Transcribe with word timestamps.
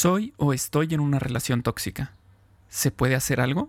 Soy 0.00 0.32
o 0.36 0.52
estoy 0.52 0.94
en 0.94 1.00
una 1.00 1.18
relación 1.18 1.64
tóxica. 1.64 2.12
¿Se 2.68 2.92
puede 2.92 3.16
hacer 3.16 3.40
algo? 3.40 3.68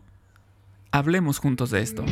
Hablemos 0.91 1.39
juntos 1.39 1.71
de 1.71 1.81
esto. 1.81 2.05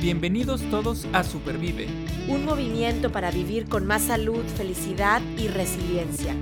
Bienvenidos 0.00 0.62
todos 0.70 1.06
a 1.12 1.22
Supervive. 1.22 1.86
Un 2.28 2.46
movimiento 2.46 3.12
para 3.12 3.30
vivir 3.30 3.68
con 3.68 3.86
más 3.86 4.04
salud, 4.04 4.42
felicidad 4.56 5.20
y 5.36 5.48
resiliencia. 5.48 6.34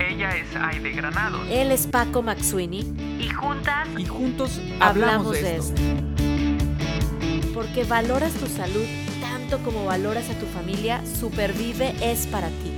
Ella 0.00 0.36
es 0.36 0.56
Aide 0.56 0.90
Granados. 0.94 1.46
Él 1.48 1.70
es 1.70 1.86
Paco 1.86 2.24
Maxuini. 2.24 2.80
Y 3.20 3.28
juntas 3.28 3.86
Y 3.96 4.04
juntos 4.04 4.60
hablamos, 4.80 5.30
de, 5.30 5.58
esto. 5.58 5.80
Porque 7.54 7.84
valoras 7.84 8.32
tu 8.32 8.48
salud 8.48 8.84
tanto 9.20 9.58
como 9.64 9.84
valoras 9.84 10.28
a 10.28 10.36
tu 10.40 10.46
familia, 10.46 11.06
Supervive 11.06 11.94
es 12.02 12.26
para 12.26 12.48
ti. 12.48 12.77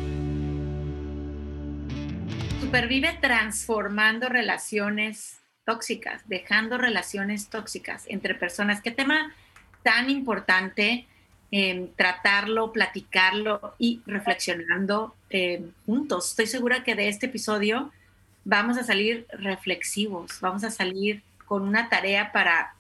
Supervive 2.70 3.18
transformando 3.20 4.28
relaciones 4.28 5.40
tóxicas, 5.64 6.22
dejando 6.26 6.78
relaciones 6.78 7.48
tóxicas 7.48 8.04
entre 8.06 8.36
personas. 8.36 8.80
Qué 8.80 8.92
tema 8.92 9.34
tan 9.82 10.08
importante 10.08 11.04
em, 11.50 11.88
tratarlo, 11.96 12.72
platicarlo 12.72 13.74
y 13.76 14.02
reflexionando 14.06 15.16
em, 15.30 15.72
juntos. 15.84 16.28
Estoy 16.28 16.46
segura 16.46 16.84
que 16.84 16.94
de 16.94 17.08
este 17.08 17.26
episodio 17.26 17.90
vamos 18.44 18.78
a 18.78 18.84
salir 18.84 19.26
reflexivos, 19.32 20.38
vamos 20.40 20.62
a 20.62 20.70
salir 20.70 21.24
con 21.46 21.62
una 21.62 21.88
tarea 21.88 22.30
para, 22.30 22.76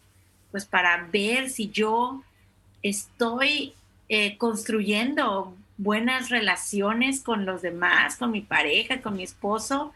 pues, 0.52 0.66
para 0.66 1.08
ver 1.10 1.50
si 1.50 1.68
yo 1.68 2.22
estoy 2.80 3.74
eh, 4.08 4.38
construyendo 4.38 5.56
buenas 5.80 6.28
relaciones 6.28 7.22
con 7.22 7.46
los 7.46 7.62
demás, 7.62 8.16
con 8.16 8.30
mi 8.30 8.42
pareja, 8.42 9.00
con 9.00 9.16
mi 9.16 9.22
esposo, 9.22 9.94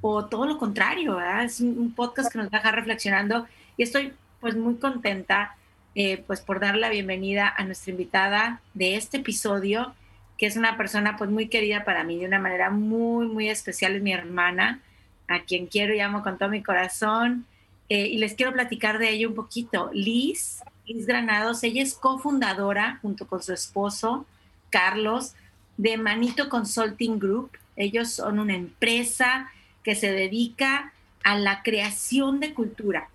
o 0.00 0.24
todo 0.24 0.46
lo 0.46 0.58
contrario, 0.58 1.16
¿verdad? 1.16 1.44
Es 1.44 1.60
un 1.60 1.92
podcast 1.94 2.32
que 2.32 2.38
nos 2.38 2.50
deja 2.50 2.72
reflexionando 2.72 3.46
y 3.76 3.82
estoy 3.82 4.14
pues 4.40 4.56
muy 4.56 4.76
contenta 4.76 5.54
eh, 5.94 6.24
pues 6.26 6.40
por 6.40 6.60
dar 6.60 6.76
la 6.76 6.88
bienvenida 6.88 7.52
a 7.54 7.64
nuestra 7.64 7.90
invitada 7.90 8.62
de 8.72 8.96
este 8.96 9.18
episodio, 9.18 9.94
que 10.38 10.46
es 10.46 10.56
una 10.56 10.78
persona 10.78 11.18
pues 11.18 11.28
muy 11.28 11.48
querida 11.48 11.84
para 11.84 12.04
mí 12.04 12.16
de 12.16 12.26
una 12.26 12.38
manera 12.38 12.70
muy, 12.70 13.26
muy 13.26 13.50
especial, 13.50 13.96
es 13.96 14.02
mi 14.02 14.12
hermana, 14.12 14.80
a 15.26 15.40
quien 15.40 15.66
quiero 15.66 15.92
y 15.92 16.00
amo 16.00 16.22
con 16.22 16.38
todo 16.38 16.48
mi 16.48 16.62
corazón. 16.62 17.44
Eh, 17.90 18.06
y 18.06 18.16
les 18.16 18.32
quiero 18.32 18.52
platicar 18.54 18.98
de 18.98 19.10
ella 19.10 19.28
un 19.28 19.34
poquito. 19.34 19.90
Liz, 19.92 20.62
Liz 20.86 21.06
Granados, 21.06 21.62
ella 21.64 21.82
es 21.82 21.94
cofundadora 21.94 22.98
junto 23.02 23.26
con 23.26 23.42
su 23.42 23.52
esposo 23.52 24.24
Carlos, 24.70 25.34
de 25.76 25.96
Manito 25.96 26.48
Consulting 26.48 27.18
Group. 27.18 27.52
Ellos 27.76 28.10
son 28.12 28.38
una 28.38 28.54
empresa 28.54 29.50
que 29.82 29.94
se 29.94 30.12
dedica 30.12 30.92
a 31.24 31.36
la 31.36 31.62
creación 31.62 32.40
de 32.40 32.54
cultura 32.54 33.08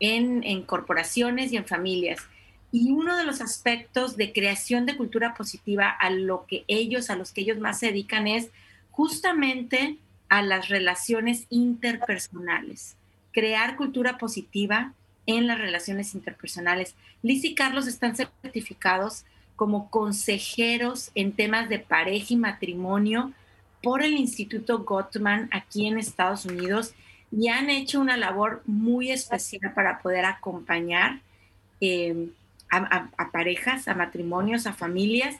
en, 0.00 0.62
corporaciones 0.62 1.52
y 1.52 1.56
en 1.56 1.66
familias. 1.66 2.20
Y 2.72 2.92
uno 2.92 3.16
de 3.16 3.24
los 3.24 3.40
aspectos 3.40 4.16
de 4.16 4.32
creación 4.32 4.86
de 4.86 4.96
cultura 4.96 5.34
positiva 5.34 5.88
a 5.88 6.10
lo 6.10 6.46
que 6.46 6.64
ellos, 6.68 7.10
a 7.10 7.16
los 7.16 7.32
que 7.32 7.42
ellos 7.42 7.58
más 7.58 7.78
se 7.78 7.86
dedican 7.86 8.28
es 8.28 8.50
justamente 8.90 9.98
a 10.28 10.42
las 10.42 10.68
relaciones 10.68 11.46
interpersonales. 11.50 12.96
Crear 13.32 13.76
cultura 13.76 14.18
positiva 14.18 14.92
en 15.26 15.46
las 15.46 15.58
relaciones 15.58 16.14
interpersonales. 16.14 16.94
Liz 17.22 17.44
y 17.44 17.54
Carlos 17.54 17.86
están 17.86 18.16
certificados 18.16 19.24
como 19.60 19.90
consejeros 19.90 21.10
en 21.14 21.32
temas 21.32 21.68
de 21.68 21.78
pareja 21.78 22.28
y 22.30 22.36
matrimonio 22.36 23.34
por 23.82 24.02
el 24.02 24.14
Instituto 24.14 24.84
Gottman 24.84 25.50
aquí 25.52 25.86
en 25.86 25.98
Estados 25.98 26.46
Unidos 26.46 26.94
y 27.30 27.48
han 27.48 27.68
hecho 27.68 28.00
una 28.00 28.16
labor 28.16 28.62
muy 28.64 29.10
especial 29.10 29.74
para 29.74 29.98
poder 29.98 30.24
acompañar 30.24 31.20
eh, 31.82 32.30
a, 32.70 33.10
a, 33.18 33.30
parejas, 33.32 33.86
a 33.86 33.94
matrimonios, 33.94 34.66
a 34.66 34.72
familias 34.72 35.36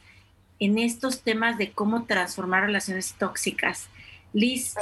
en 0.58 0.76
estos 0.76 1.22
temas 1.22 1.56
de 1.56 1.70
cómo 1.70 2.04
transformar 2.04 2.64
relaciones 2.64 3.14
tóxicas. 3.14 3.88
Liz, 4.34 4.74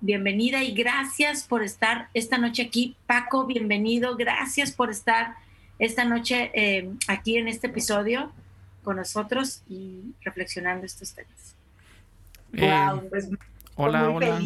bienvenida 0.00 0.64
y 0.64 0.72
gracias 0.72 1.44
por 1.46 1.62
estar 1.62 2.08
esta 2.14 2.38
noche 2.38 2.62
aquí. 2.62 2.96
Paco, 3.06 3.44
bienvenido, 3.44 4.16
gracias 4.16 4.72
por 4.72 4.88
estar 4.88 5.34
esta 5.78 6.06
noche 6.06 6.50
eh, 6.54 6.88
aquí 7.08 7.36
en 7.36 7.48
este 7.48 7.66
episodio 7.66 8.32
con 8.86 8.96
nosotros 8.96 9.64
y 9.68 10.14
reflexionando 10.22 10.86
estos 10.86 11.12
temas. 11.12 11.56
wow, 12.52 12.98
eh, 12.98 13.06
pues 13.10 13.28
hola, 13.74 14.08
hola. 14.10 14.40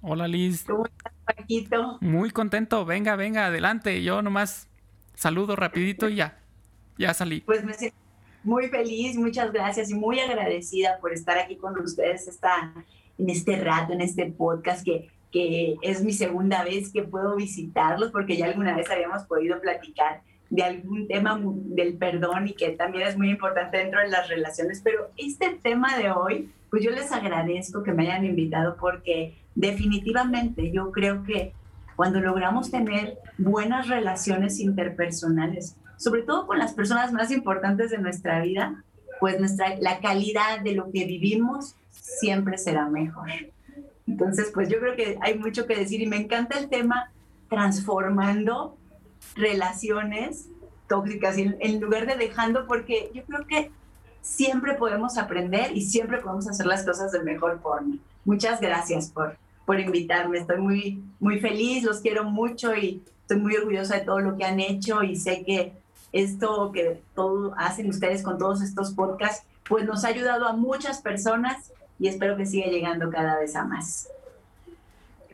Hola 0.00 0.26
Liz. 0.26 0.64
¿Cómo 0.64 0.86
estás, 0.86 1.12
Paquito? 1.26 1.98
Muy 2.00 2.30
contento. 2.30 2.86
Venga, 2.86 3.14
venga, 3.14 3.46
adelante. 3.46 4.02
Yo 4.02 4.22
nomás 4.22 4.68
saludo 5.14 5.54
rapidito 5.54 6.08
y 6.08 6.14
ya. 6.14 6.38
Ya 6.96 7.12
salí. 7.12 7.42
Pues 7.42 7.62
me 7.62 7.74
siento 7.74 7.98
muy 8.42 8.68
feliz, 8.68 9.18
muchas 9.18 9.52
gracias 9.52 9.90
y 9.90 9.94
muy 9.94 10.18
agradecida 10.18 10.98
por 10.98 11.12
estar 11.12 11.36
aquí 11.36 11.56
con 11.56 11.78
ustedes 11.78 12.26
esta, 12.26 12.72
en 13.18 13.28
este 13.28 13.56
rato, 13.56 13.92
en 13.92 14.00
este 14.00 14.32
podcast 14.32 14.82
que, 14.82 15.10
que 15.30 15.76
es 15.82 16.02
mi 16.02 16.14
segunda 16.14 16.64
vez 16.64 16.90
que 16.90 17.02
puedo 17.02 17.36
visitarlos 17.36 18.12
porque 18.12 18.38
ya 18.38 18.46
alguna 18.46 18.74
vez 18.74 18.90
habíamos 18.90 19.24
podido 19.24 19.60
platicar 19.60 20.22
de 20.50 20.62
algún 20.62 21.06
tema 21.06 21.38
del 21.42 21.94
perdón 21.94 22.48
y 22.48 22.54
que 22.54 22.70
también 22.70 23.06
es 23.06 23.16
muy 23.16 23.30
importante 23.30 23.78
dentro 23.78 24.00
de 24.00 24.08
las 24.08 24.28
relaciones, 24.28 24.80
pero 24.82 25.10
este 25.16 25.58
tema 25.62 25.96
de 25.98 26.10
hoy, 26.10 26.50
pues 26.70 26.82
yo 26.82 26.90
les 26.90 27.12
agradezco 27.12 27.82
que 27.82 27.92
me 27.92 28.04
hayan 28.04 28.24
invitado 28.24 28.76
porque 28.80 29.34
definitivamente 29.54 30.70
yo 30.70 30.90
creo 30.90 31.22
que 31.22 31.52
cuando 31.96 32.20
logramos 32.20 32.70
tener 32.70 33.18
buenas 33.36 33.88
relaciones 33.88 34.60
interpersonales, 34.60 35.76
sobre 35.96 36.22
todo 36.22 36.46
con 36.46 36.58
las 36.58 36.72
personas 36.72 37.12
más 37.12 37.30
importantes 37.30 37.90
de 37.90 37.98
nuestra 37.98 38.40
vida, 38.40 38.84
pues 39.18 39.38
nuestra, 39.40 39.76
la 39.80 39.98
calidad 39.98 40.60
de 40.60 40.72
lo 40.72 40.90
que 40.92 41.04
vivimos 41.04 41.74
siempre 41.90 42.56
será 42.56 42.88
mejor. 42.88 43.28
Entonces, 44.06 44.50
pues 44.54 44.68
yo 44.68 44.78
creo 44.78 44.96
que 44.96 45.18
hay 45.20 45.38
mucho 45.38 45.66
que 45.66 45.76
decir 45.76 46.00
y 46.00 46.06
me 46.06 46.16
encanta 46.16 46.58
el 46.58 46.68
tema 46.68 47.10
transformando 47.50 48.77
relaciones 49.38 50.48
tóxicas 50.88 51.36
en 51.38 51.80
lugar 51.80 52.06
de 52.06 52.16
dejando, 52.16 52.66
porque 52.66 53.10
yo 53.14 53.22
creo 53.24 53.46
que 53.46 53.70
siempre 54.28 54.74
podemos 54.74 55.16
aprender 55.16 55.76
y 55.76 55.82
siempre 55.82 56.18
podemos 56.18 56.46
hacer 56.48 56.66
las 56.66 56.84
cosas 56.84 57.12
de 57.12 57.22
mejor 57.22 57.60
forma. 57.60 57.96
Muchas 58.24 58.60
gracias 58.60 59.10
por, 59.10 59.36
por 59.64 59.80
invitarme. 59.80 60.38
Estoy 60.38 60.58
muy, 60.58 61.02
muy 61.18 61.40
feliz, 61.40 61.82
los 61.82 62.00
quiero 62.00 62.24
mucho 62.24 62.74
y 62.76 63.02
estoy 63.22 63.38
muy 63.38 63.56
orgullosa 63.56 63.96
de 63.96 64.04
todo 64.04 64.20
lo 64.20 64.36
que 64.36 64.44
han 64.44 64.60
hecho 64.60 65.02
y 65.02 65.16
sé 65.16 65.44
que 65.44 65.72
esto 66.12 66.72
que 66.72 67.02
todo 67.14 67.54
hacen 67.56 67.88
ustedes 67.88 68.22
con 68.22 68.38
todos 68.38 68.62
estos 68.62 68.92
podcasts, 68.92 69.46
pues 69.68 69.84
nos 69.84 70.04
ha 70.04 70.08
ayudado 70.08 70.46
a 70.46 70.52
muchas 70.52 71.00
personas 71.00 71.72
y 71.98 72.08
espero 72.08 72.36
que 72.36 72.46
siga 72.46 72.68
llegando 72.68 73.10
cada 73.10 73.38
vez 73.38 73.56
a 73.56 73.64
más. 73.64 74.08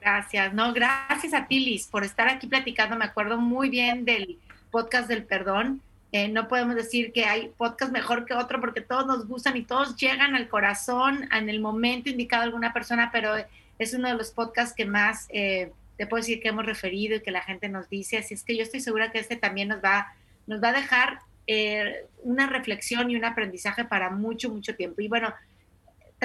Gracias, 0.04 0.53
no, 0.53 0.75
gracias 0.75 1.32
a 1.32 1.47
ti, 1.47 1.82
por 1.91 2.04
estar 2.04 2.28
aquí 2.28 2.47
platicando. 2.47 2.94
Me 2.94 3.06
acuerdo 3.06 3.38
muy 3.38 3.70
bien 3.70 4.04
del 4.04 4.38
podcast 4.70 5.09
del 5.09 5.25
perdón. 5.25 5.81
Eh, 6.12 6.28
no 6.28 6.47
podemos 6.47 6.75
decir 6.75 7.10
que 7.10 7.25
hay 7.25 7.50
podcast 7.56 7.91
mejor 7.91 8.26
que 8.26 8.34
otro 8.34 8.60
porque 8.60 8.82
todos 8.82 9.06
nos 9.06 9.26
gustan 9.26 9.56
y 9.56 9.62
todos 9.62 9.97
llegan 9.97 10.34
al 10.34 10.50
corazón 10.50 11.26
en 11.32 11.48
el 11.48 11.59
momento 11.59 12.10
indicado 12.10 12.42
alguna 12.42 12.75
persona, 12.75 13.09
pero 13.15 13.32
es 13.78 13.94
uno 13.94 14.09
de 14.09 14.15
los 14.15 14.31
podcasts 14.31 14.75
que 14.76 14.84
más 14.84 15.26
eh, 15.31 15.72
te 15.97 16.06
puedo 16.06 16.21
decir 16.21 16.42
que 16.42 16.48
hemos 16.48 16.66
referido 16.66 17.16
y 17.16 17.22
que 17.22 17.31
la 17.31 17.41
gente 17.41 17.71
nos 17.71 17.88
dice. 17.88 18.19
Así 18.19 18.34
es 18.34 18.44
que 18.44 18.59
yo 18.59 18.62
estoy 18.62 18.81
segura 18.81 19.10
que 19.10 19.21
este 19.21 19.36
también 19.36 19.69
nos 19.69 19.82
va, 19.82 20.12
nos 20.47 20.62
va 20.62 20.69
a 20.69 20.72
dejar 20.75 21.21
eh, 21.47 22.04
una 22.22 22.47
reflexión 22.47 23.10
y 23.10 23.16
un 23.16 23.25
aprendizaje 23.25 23.86
para 23.86 24.10
mucho, 24.10 24.50
mucho 24.50 24.76
tiempo. 24.76 25.00
Y 25.00 25.09
bueno, 25.09 25.32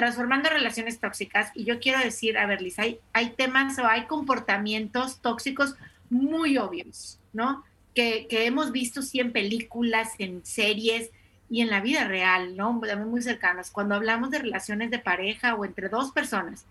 transformando 0.00 0.48
relaciones 0.48 0.98
tóxicas. 0.98 1.50
Y 1.54 1.64
yo 1.64 1.78
quiero 1.78 1.98
decir, 1.98 2.38
a 2.38 2.46
ver, 2.46 2.62
Liz, 2.62 2.78
hay, 2.78 2.98
hay 3.12 3.32
temas 3.32 3.78
o 3.78 3.86
hay 3.86 4.06
comportamientos 4.06 5.20
tóxicos 5.20 5.74
muy 6.08 6.56
obvios, 6.56 7.18
¿no? 7.34 7.62
Que, 7.94 8.26
que, 8.26 8.46
hemos 8.46 8.72
visto 8.72 9.02
sí 9.02 9.20
en 9.20 9.30
películas, 9.30 10.12
en 10.16 10.42
series 10.42 11.10
y 11.50 11.60
en 11.60 11.68
la 11.68 11.82
vida 11.82 12.04
real, 12.04 12.56
¿no? 12.56 12.80
También 12.80 13.10
muy 13.10 13.20
cercanos. 13.20 13.70
Cuando 13.70 13.94
hablamos 13.94 14.30
de 14.30 14.38
relaciones 14.38 14.90
de 14.90 15.00
pareja 15.00 15.54
o 15.54 15.66
entre 15.66 15.90
dos 15.90 16.12
personas, 16.12 16.64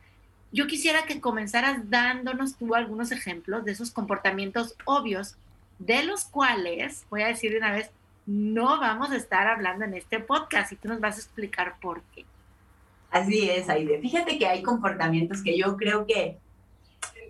yo 0.51 0.65
quisiera 0.65 1.03
que 1.03 1.21
comenzaras 1.21 1.87
dándonos 1.87 2.55
tú 2.55 2.73
algunos 2.73 3.11
ejemplos 3.11 3.63
de 3.63 3.73
esos 3.73 3.91
comportamientos 3.91 4.73
obvios, 4.85 5.35
de 5.77 6.01
los 6.01 6.25
cuales, 6.25 7.05
voy 7.11 7.21
a 7.21 7.27
decir 7.27 7.51
de 7.51 7.59
una 7.59 7.73
vez, 7.73 7.91
no 8.25 8.79
vamos 8.79 9.11
a 9.11 9.17
estar 9.17 9.45
hablando 9.45 9.85
en 9.85 9.93
este 9.93 10.19
podcast 10.19 10.71
y 10.71 10.77
tú 10.77 10.87
nos 10.87 10.99
vas 10.99 11.17
a 11.17 11.21
explicar 11.21 11.75
por 11.79 12.01
qué. 12.15 12.25
Así 13.11 13.49
es, 13.49 13.69
Aide. 13.69 13.99
Fíjate 13.99 14.37
que 14.37 14.45
hay 14.45 14.61
comportamientos 14.61 15.41
que 15.41 15.57
yo 15.57 15.77
creo 15.77 16.05
que 16.05 16.37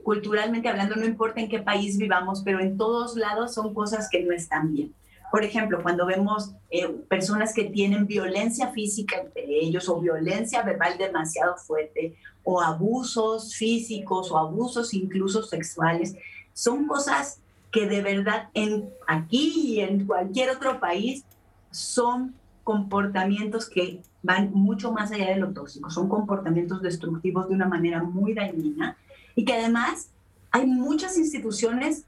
culturalmente 0.04 0.68
hablando, 0.68 0.96
no 0.96 1.06
importa 1.06 1.40
en 1.40 1.50
qué 1.50 1.60
país 1.60 1.98
vivamos, 1.98 2.42
pero 2.44 2.60
en 2.60 2.78
todos 2.78 3.16
lados 3.16 3.54
son 3.54 3.74
cosas 3.74 4.10
que 4.10 4.24
no 4.24 4.34
están 4.34 4.74
bien. 4.74 4.94
Por 5.31 5.44
ejemplo, 5.44 5.84
cuando 5.84 6.06
vemos 6.06 6.52
eh, 6.72 6.88
personas 7.08 7.54
que 7.54 7.66
tienen 7.66 8.08
violencia 8.08 8.70
física 8.70 9.18
entre 9.18 9.44
ellos 9.44 9.88
o 9.88 10.00
violencia 10.00 10.64
verbal 10.64 10.98
demasiado 10.98 11.56
fuerte 11.58 12.16
o 12.44 12.62
abusos 12.62 13.56
físicos 13.56 14.31
o 14.31 14.38
abusos 14.38 14.94
incluso 14.94 15.44
sexuales, 15.44 16.16
son 16.54 16.88
cosas 16.88 17.40
que 17.72 17.86
de 17.86 18.02
verdad 18.02 18.50
en 18.56 18.90
aquí 19.08 19.76
y 19.76 19.81
en 19.81 20.08
cualquier 20.08 20.50
otro 20.50 20.80
país 20.80 21.24
son 21.70 22.34
comportamientos 22.69 23.68
que 23.68 24.00
van 24.21 24.51
mucho 24.54 24.92
más 24.92 25.12
allá 25.12 25.31
de 25.31 25.38
lo 25.38 25.54
tóxico, 25.54 25.89
son 25.89 26.07
comportamientos 26.07 26.83
destructivos 26.83 27.50
de 27.50 27.56
una 27.56 27.68
manera 27.68 28.04
muy 28.04 28.36
dañina 28.36 28.95
y 29.33 29.44
que 29.44 29.54
además 29.54 30.12
hay 30.51 30.68
muchas 30.68 31.18
instituciones 31.18 32.06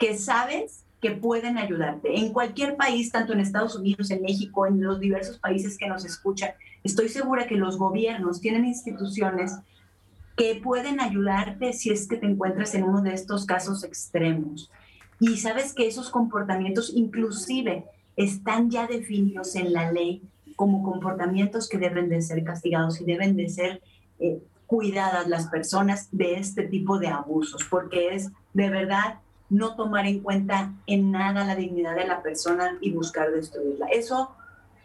que 0.00 0.18
sabes 0.18 0.82
que 1.00 1.12
pueden 1.12 1.56
ayudarte. 1.56 2.18
En 2.18 2.32
cualquier 2.32 2.74
país, 2.76 3.12
tanto 3.12 3.32
en 3.32 3.38
Estados 3.38 3.76
Unidos, 3.76 4.10
en 4.10 4.22
México, 4.22 4.66
en 4.66 4.82
los 4.82 4.98
diversos 4.98 5.38
países 5.38 5.78
que 5.78 5.86
nos 5.86 6.04
escuchan, 6.04 6.50
estoy 6.82 7.08
segura 7.08 7.46
que 7.46 7.54
los 7.54 7.78
gobiernos 7.78 8.40
tienen 8.40 8.64
instituciones 8.64 9.52
que 10.36 10.56
pueden 10.56 10.98
ayudarte 10.98 11.74
si 11.74 11.90
es 11.90 12.08
que 12.08 12.16
te 12.16 12.26
encuentras 12.26 12.74
en 12.74 12.82
uno 12.82 13.02
de 13.02 13.14
estos 13.14 13.46
casos 13.46 13.84
extremos. 13.84 14.68
Y 15.20 15.36
sabes 15.36 15.72
que 15.72 15.86
esos 15.86 16.10
comportamientos 16.10 16.90
inclusive 16.92 17.84
están 18.16 18.70
ya 18.70 18.86
definidos 18.86 19.54
en 19.56 19.72
la 19.72 19.90
ley 19.90 20.22
como 20.56 20.82
comportamientos 20.82 21.68
que 21.68 21.78
deben 21.78 22.08
de 22.08 22.22
ser 22.22 22.44
castigados 22.44 23.00
y 23.00 23.04
deben 23.04 23.36
de 23.36 23.48
ser 23.48 23.82
eh, 24.18 24.42
cuidadas 24.66 25.28
las 25.28 25.48
personas 25.48 26.08
de 26.12 26.34
este 26.34 26.64
tipo 26.64 26.98
de 26.98 27.08
abusos, 27.08 27.64
porque 27.68 28.14
es 28.14 28.30
de 28.54 28.70
verdad 28.70 29.18
no 29.50 29.76
tomar 29.76 30.06
en 30.06 30.20
cuenta 30.20 30.72
en 30.86 31.10
nada 31.10 31.44
la 31.44 31.54
dignidad 31.54 31.94
de 31.94 32.06
la 32.06 32.22
persona 32.22 32.78
y 32.80 32.90
buscar 32.90 33.30
destruirla. 33.32 33.86
Eso 33.88 34.30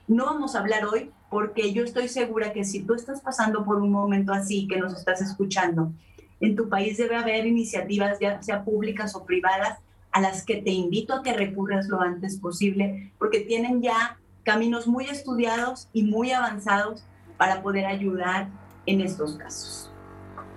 no 0.07 0.25
vamos 0.25 0.56
a 0.56 0.59
hablar 0.59 0.85
hoy 0.85 1.12
porque 1.29 1.74
yo 1.74 1.83
estoy 1.83 2.07
segura 2.09 2.51
que 2.53 2.65
si 2.65 2.83
tú 2.83 2.94
estás 2.94 3.21
pasando 3.21 3.63
por 3.63 3.77
un 3.77 3.91
momento 3.91 4.33
así, 4.33 4.68
que 4.68 4.77
nos 4.77 4.94
estás 4.94 5.21
escuchando, 5.21 5.91
en 6.39 6.56
tu 6.56 6.69
país 6.69 6.97
debe 6.97 7.15
haber 7.15 7.45
iniciativas, 7.45 8.19
ya 8.19 8.41
sea 8.41 8.63
públicas 8.63 9.15
o 9.15 9.25
privadas, 9.25 9.79
a 10.17 10.19
las 10.19 10.43
que 10.43 10.63
te 10.63 10.71
invito 10.71 11.13
a 11.13 11.21
que 11.21 11.31
recurras 11.31 11.89
lo 11.89 12.01
antes 12.01 12.39
posible, 12.39 13.13
porque 13.19 13.41
tienen 13.41 13.83
ya 13.83 14.17
caminos 14.41 14.87
muy 14.87 15.05
estudiados 15.05 15.89
y 15.93 16.05
muy 16.05 16.31
avanzados 16.31 17.03
para 17.37 17.61
poder 17.61 17.85
ayudar 17.85 18.49
en 18.87 19.01
estos 19.01 19.37
casos. 19.37 19.91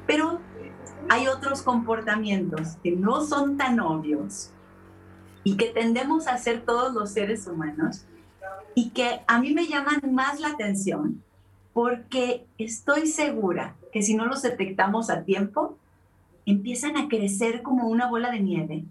Pero 0.06 0.40
hay 1.10 1.26
otros 1.26 1.60
comportamientos 1.60 2.78
que 2.82 2.92
no 2.92 3.22
son 3.22 3.58
tan 3.58 3.80
obvios 3.80 4.50
y 5.44 5.58
que 5.58 5.66
tendemos 5.66 6.26
a 6.26 6.36
hacer 6.36 6.62
todos 6.62 6.94
los 6.94 7.10
seres 7.10 7.46
humanos 7.46 8.06
y 8.74 8.92
que 8.92 9.20
a 9.26 9.38
mí 9.40 9.52
me 9.52 9.66
llaman 9.66 10.00
más 10.10 10.40
la 10.40 10.48
atención 10.48 11.22
porque 11.74 12.46
estoy 12.56 13.06
segura 13.08 13.76
que 13.92 14.00
si 14.00 14.14
no 14.14 14.24
los 14.24 14.40
detectamos 14.40 15.10
a 15.10 15.24
tiempo, 15.24 15.76
empiezan 16.46 16.96
a 16.96 17.08
crecer 17.08 17.60
como 17.60 17.88
una 17.88 18.08
bola 18.08 18.30
de 18.30 18.40
nieve 18.40 18.84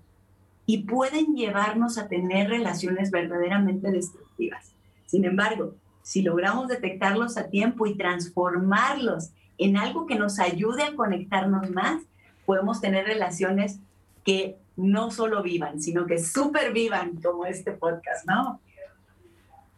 y 0.70 0.84
pueden 0.84 1.36
llevarnos 1.36 1.98
a 1.98 2.08
tener 2.08 2.48
relaciones 2.48 3.10
verdaderamente 3.10 3.90
destructivas. 3.90 4.72
Sin 5.08 5.26
embargo, 5.26 5.74
si 6.04 6.22
logramos 6.22 6.68
detectarlos 6.68 7.38
a 7.38 7.50
tiempo 7.50 7.88
y 7.88 7.98
transformarlos 7.98 9.32
en 9.58 9.78
algo 9.78 10.06
que 10.06 10.14
nos 10.14 10.38
ayude 10.38 10.84
a 10.84 10.96
conectarnos 10.96 11.72
más, 11.72 12.04
podemos 12.46 12.82
tener 12.82 13.08
relaciones 13.08 13.80
que 14.24 14.60
no 14.76 15.10
solo 15.10 15.42
vivan, 15.42 15.82
sino 15.82 16.06
que 16.06 16.20
súper 16.20 16.72
vivan 16.72 17.20
como 17.20 17.48
este 17.48 17.72
podcast, 17.72 18.28
¿no? 18.28 18.62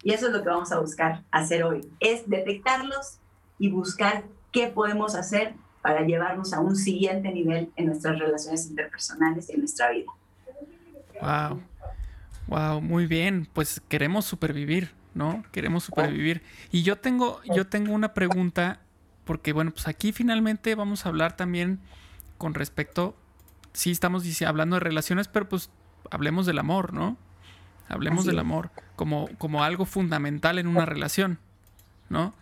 Y 0.04 0.12
eso 0.12 0.28
es 0.28 0.34
lo 0.34 0.44
que 0.44 0.50
vamos 0.50 0.74
a 0.74 0.82
buscar 0.82 1.24
hacer 1.32 1.64
hoy, 1.64 1.90
es 2.02 2.30
detectarlos 2.30 3.20
y 3.60 3.70
buscar 3.70 4.26
qué 4.52 4.68
podemos 4.68 5.16
hacer 5.16 5.54
para 5.82 6.02
llevarnos 6.02 6.52
a 6.52 6.60
un 6.60 6.76
siguiente 6.76 7.32
nivel 7.32 7.72
en 7.78 7.86
nuestras 7.86 8.20
relaciones 8.20 8.70
interpersonales 8.70 9.50
y 9.50 9.54
en 9.54 9.60
nuestra 9.60 9.90
vida. 9.92 10.12
Wow. 11.22 11.62
Wow, 12.48 12.82
muy 12.82 13.06
bien. 13.06 13.48
Pues 13.54 13.82
queremos 13.88 14.26
supervivir, 14.26 14.92
¿no? 15.14 15.44
Queremos 15.52 15.84
supervivir. 15.84 16.42
Y 16.72 16.84
yo 16.84 16.98
tengo, 16.98 17.42
yo 17.56 17.68
tengo 17.68 17.94
una 17.94 18.14
pregunta, 18.14 18.82
porque 19.26 19.54
bueno, 19.54 19.72
pues 19.72 19.88
aquí 19.88 20.12
finalmente 20.12 20.76
vamos 20.76 21.06
a 21.06 21.10
hablar 21.10 21.38
también 21.38 21.80
con 22.38 22.54
respecto, 22.54 23.16
sí 23.74 23.92
estamos 23.92 24.24
hablando 24.42 24.76
de 24.76 24.80
relaciones, 24.80 25.28
pero 25.28 25.48
pues 25.48 25.70
hablemos 26.10 26.46
del 26.46 26.60
amor, 26.60 26.94
¿no? 26.94 27.18
Hablemos 27.88 28.26
del 28.26 28.40
amor 28.40 28.72
como, 28.96 29.30
como 29.38 29.64
algo 29.64 29.86
fundamental 29.86 30.58
en 30.60 30.68
una 30.68 30.86
relación, 30.86 31.40
¿no? 32.10 32.34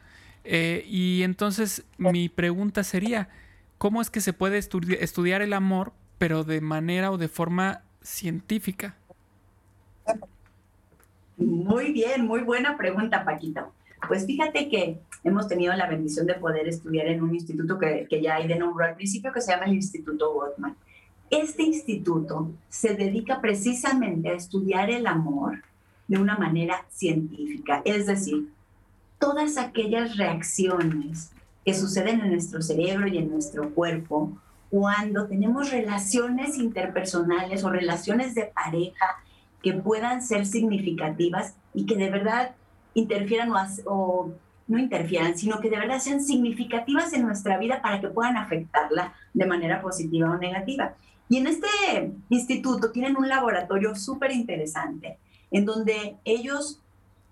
Eh, 0.43 0.85
y 0.87 1.23
entonces 1.23 1.83
mi 1.97 2.29
pregunta 2.29 2.83
sería, 2.83 3.29
¿cómo 3.77 4.01
es 4.01 4.09
que 4.09 4.21
se 4.21 4.31
puede 4.31 4.57
estudiar 4.57 5.41
el 5.41 5.53
amor, 5.53 5.93
pero 6.17 6.43
de 6.43 6.61
manera 6.61 7.11
o 7.11 7.17
de 7.17 7.27
forma 7.27 7.81
científica? 8.01 8.95
Muy 11.37 11.91
bien, 11.91 12.25
muy 12.25 12.41
buena 12.41 12.77
pregunta, 12.77 13.23
Paquito. 13.23 13.71
Pues 14.07 14.25
fíjate 14.25 14.69
que 14.69 14.99
hemos 15.23 15.47
tenido 15.47 15.73
la 15.73 15.87
bendición 15.87 16.25
de 16.25 16.35
poder 16.35 16.67
estudiar 16.67 17.07
en 17.07 17.21
un 17.21 17.33
instituto 17.33 17.77
que, 17.77 18.07
que 18.09 18.21
ya 18.21 18.35
hay 18.35 18.47
de 18.47 18.57
nombre 18.57 18.87
al 18.87 18.95
principio, 18.95 19.31
que 19.31 19.41
se 19.41 19.51
llama 19.51 19.65
el 19.65 19.73
Instituto 19.73 20.33
Gottman. 20.33 20.75
Este 21.29 21.63
instituto 21.63 22.51
se 22.69 22.95
dedica 22.95 23.39
precisamente 23.39 24.29
a 24.29 24.33
estudiar 24.33 24.89
el 24.89 25.05
amor 25.05 25.63
de 26.07 26.17
una 26.17 26.37
manera 26.37 26.85
científica, 26.89 27.83
es 27.85 28.07
decir, 28.07 28.49
todas 29.19 29.57
aquellas 29.57 30.17
reacciones 30.17 31.31
que 31.63 31.75
suceden 31.75 32.21
en 32.21 32.31
nuestro 32.31 32.61
cerebro 32.63 33.07
y 33.07 33.19
en 33.19 33.29
nuestro 33.29 33.69
cuerpo 33.75 34.35
cuando 34.69 35.27
tenemos 35.27 35.71
relaciones 35.71 36.57
interpersonales 36.57 37.63
o 37.63 37.69
relaciones 37.69 38.35
de 38.35 38.45
pareja 38.45 39.23
que 39.63 39.73
puedan 39.73 40.21
ser 40.21 40.45
significativas 40.45 41.55
y 41.73 41.85
que 41.85 41.95
de 41.95 42.09
verdad 42.09 42.55
interfieran 42.93 43.51
o, 43.85 44.31
no 44.67 44.77
interfieran, 44.77 45.37
sino 45.37 45.59
que 45.59 45.69
de 45.69 45.79
verdad 45.79 45.99
sean 45.99 46.23
significativas 46.23 47.11
en 47.13 47.23
nuestra 47.23 47.57
vida 47.57 47.81
para 47.81 47.99
que 47.99 48.07
puedan 48.07 48.37
afectarla 48.37 49.13
de 49.33 49.45
manera 49.47 49.81
positiva 49.81 50.29
o 50.29 50.37
negativa. 50.37 50.93
Y 51.27 51.37
en 51.37 51.47
este 51.47 52.11
instituto 52.29 52.91
tienen 52.91 53.17
un 53.17 53.27
laboratorio 53.27 53.95
súper 53.95 54.31
interesante, 54.31 55.17
en 55.49 55.65
donde 55.65 56.17
ellos 56.23 56.79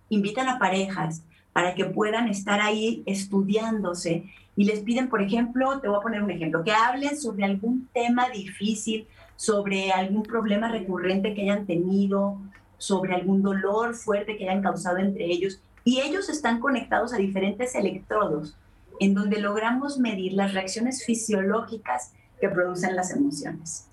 invitan 0.10 0.50
a 0.50 0.58
parejas 0.58 1.22
para 1.54 1.76
que 1.76 1.86
puedan 1.86 2.28
estar 2.28 2.60
ahí 2.60 3.04
estudiándose 3.06 4.26
y 4.58 4.64
les 4.66 4.80
piden, 4.80 5.08
por 5.08 5.22
ejemplo, 5.22 5.80
te 5.80 5.88
voy 5.88 5.98
a 5.98 6.02
poner 6.02 6.24
un 6.24 6.32
ejemplo, 6.32 6.64
que 6.64 6.72
hablen 6.72 7.16
sobre 7.16 7.46
algún 7.46 7.88
tema 7.94 8.28
difícil, 8.30 9.08
sobre 9.36 9.92
algún 9.92 10.24
problema 10.24 10.68
recurrente 10.68 11.36
que 11.36 11.44
hayan 11.44 11.68
tenido, 11.68 12.40
sobre 12.80 13.14
algún 13.14 13.44
dolor 13.44 13.94
fuerte 13.94 14.36
que 14.36 14.50
hayan 14.50 14.64
causado 14.64 14.98
entre 14.98 15.26
ellos. 15.26 15.62
Y 15.84 16.02
ellos 16.02 16.28
están 16.28 16.60
conectados 16.60 17.14
a 17.14 17.18
diferentes 17.18 17.76
electrodos, 17.76 18.58
en 19.00 19.14
donde 19.14 19.40
logramos 19.40 20.00
medir 20.00 20.34
las 20.34 20.56
reacciones 20.56 21.06
fisiológicas 21.06 22.14
que 22.42 22.50
producen 22.50 22.96
las 22.96 23.12
emociones. 23.12 23.88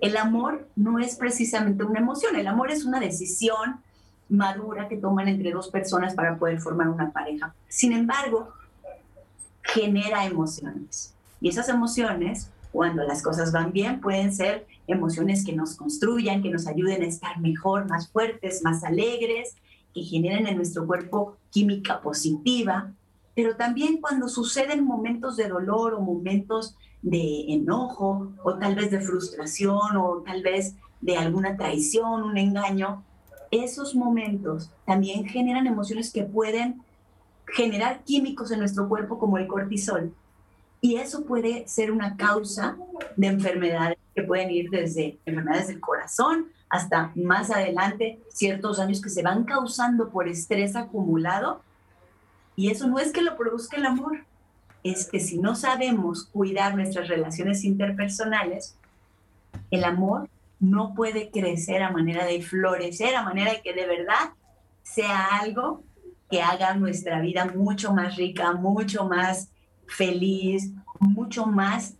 El 0.00 0.16
amor 0.16 0.66
no 0.74 0.98
es 0.98 1.14
precisamente 1.14 1.84
una 1.84 2.00
emoción, 2.00 2.34
el 2.34 2.48
amor 2.48 2.72
es 2.72 2.84
una 2.84 2.98
decisión 2.98 3.80
madura 4.28 4.88
que 4.88 4.96
toman 4.96 5.28
entre 5.28 5.52
dos 5.52 5.68
personas 5.68 6.14
para 6.14 6.36
poder 6.36 6.60
formar 6.60 6.88
una 6.88 7.12
pareja. 7.12 7.54
Sin 7.68 7.92
embargo, 7.92 8.52
genera 9.78 10.26
emociones. 10.26 11.14
Y 11.40 11.48
esas 11.48 11.68
emociones, 11.68 12.50
cuando 12.72 13.04
las 13.04 13.22
cosas 13.22 13.52
van 13.52 13.72
bien, 13.72 14.00
pueden 14.00 14.32
ser 14.32 14.66
emociones 14.86 15.44
que 15.44 15.52
nos 15.52 15.76
construyan, 15.76 16.42
que 16.42 16.50
nos 16.50 16.66
ayuden 16.66 17.02
a 17.02 17.06
estar 17.06 17.38
mejor, 17.40 17.88
más 17.88 18.08
fuertes, 18.08 18.62
más 18.62 18.82
alegres, 18.84 19.54
que 19.94 20.02
generen 20.02 20.46
en 20.46 20.56
nuestro 20.56 20.86
cuerpo 20.86 21.36
química 21.50 22.00
positiva. 22.00 22.92
Pero 23.34 23.56
también 23.56 24.00
cuando 24.00 24.28
suceden 24.28 24.84
momentos 24.84 25.36
de 25.36 25.48
dolor 25.48 25.94
o 25.94 26.00
momentos 26.00 26.76
de 27.02 27.44
enojo 27.48 28.32
o 28.42 28.54
tal 28.58 28.74
vez 28.74 28.90
de 28.90 29.00
frustración 29.00 29.96
o 29.96 30.22
tal 30.26 30.42
vez 30.42 30.74
de 31.00 31.16
alguna 31.16 31.56
traición, 31.56 32.22
un 32.22 32.36
engaño, 32.36 33.04
esos 33.50 33.94
momentos 33.94 34.70
también 34.84 35.24
generan 35.24 35.66
emociones 35.66 36.12
que 36.12 36.24
pueden 36.24 36.82
generar 37.54 38.02
químicos 38.04 38.50
en 38.50 38.60
nuestro 38.60 38.88
cuerpo 38.88 39.18
como 39.18 39.38
el 39.38 39.46
cortisol. 39.46 40.14
Y 40.80 40.96
eso 40.96 41.24
puede 41.24 41.66
ser 41.66 41.90
una 41.90 42.16
causa 42.16 42.76
de 43.16 43.26
enfermedades 43.26 43.98
que 44.14 44.22
pueden 44.22 44.50
ir 44.50 44.70
desde 44.70 45.18
enfermedades 45.26 45.68
del 45.68 45.80
corazón 45.80 46.46
hasta 46.68 47.12
más 47.14 47.50
adelante 47.50 48.20
ciertos 48.28 48.76
daños 48.76 49.00
que 49.00 49.10
se 49.10 49.22
van 49.22 49.44
causando 49.44 50.10
por 50.10 50.28
estrés 50.28 50.76
acumulado. 50.76 51.62
Y 52.54 52.70
eso 52.70 52.86
no 52.86 52.98
es 52.98 53.12
que 53.12 53.22
lo 53.22 53.36
produzca 53.36 53.76
el 53.76 53.86
amor, 53.86 54.24
es 54.82 55.08
que 55.08 55.20
si 55.20 55.38
no 55.38 55.54
sabemos 55.54 56.24
cuidar 56.26 56.74
nuestras 56.74 57.08
relaciones 57.08 57.64
interpersonales, 57.64 58.76
el 59.70 59.84
amor 59.84 60.28
no 60.60 60.94
puede 60.94 61.30
crecer 61.30 61.82
a 61.82 61.90
manera 61.90 62.24
de 62.24 62.42
florecer, 62.42 63.14
a 63.14 63.22
manera 63.22 63.52
de 63.52 63.62
que 63.62 63.74
de 63.74 63.86
verdad 63.86 64.32
sea 64.82 65.26
algo 65.40 65.82
que 66.30 66.42
haga 66.42 66.74
nuestra 66.74 67.20
vida 67.20 67.46
mucho 67.46 67.92
más 67.92 68.16
rica, 68.16 68.52
mucho 68.52 69.06
más 69.06 69.50
feliz, 69.86 70.72
mucho 71.00 71.46
más 71.46 71.94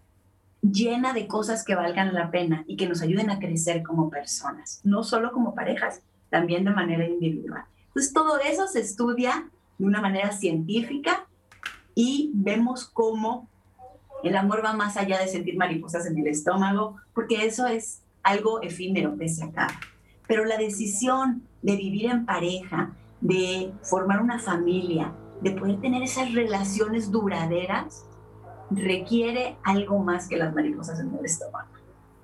llena 0.60 1.12
de 1.12 1.26
cosas 1.26 1.64
que 1.64 1.74
valgan 1.74 2.14
la 2.14 2.30
pena 2.30 2.64
y 2.66 2.76
que 2.76 2.88
nos 2.88 3.00
ayuden 3.00 3.30
a 3.30 3.38
crecer 3.38 3.82
como 3.82 4.10
personas, 4.10 4.80
no 4.84 5.02
solo 5.04 5.32
como 5.32 5.54
parejas, 5.54 6.02
también 6.30 6.64
de 6.64 6.70
manera 6.70 7.06
individual. 7.06 7.64
Entonces, 7.88 8.12
todo 8.12 8.38
eso 8.40 8.66
se 8.66 8.80
estudia 8.80 9.48
de 9.78 9.84
una 9.84 10.00
manera 10.00 10.32
científica 10.32 11.26
y 11.94 12.30
vemos 12.34 12.84
cómo 12.86 13.48
el 14.22 14.36
amor 14.36 14.64
va 14.64 14.72
más 14.72 14.96
allá 14.96 15.18
de 15.18 15.28
sentir 15.28 15.56
mariposas 15.56 16.06
en 16.06 16.18
el 16.18 16.26
estómago, 16.26 16.96
porque 17.14 17.46
eso 17.46 17.66
es 17.66 18.02
algo 18.22 18.60
efímero 18.62 19.16
que 19.16 19.28
se 19.28 19.44
acaba. 19.44 19.74
Pero 20.26 20.44
la 20.44 20.58
decisión 20.58 21.42
de 21.62 21.76
vivir 21.76 22.06
en 22.06 22.26
pareja, 22.26 22.92
de 23.20 23.72
formar 23.82 24.20
una 24.20 24.38
familia, 24.38 25.12
de 25.40 25.52
poder 25.52 25.80
tener 25.80 26.02
esas 26.02 26.32
relaciones 26.32 27.10
duraderas, 27.10 28.04
requiere 28.70 29.56
algo 29.62 29.98
más 29.98 30.28
que 30.28 30.36
las 30.36 30.54
mariposas 30.54 31.00
en 31.00 31.14
el 31.14 31.24
estómago. 31.24 31.68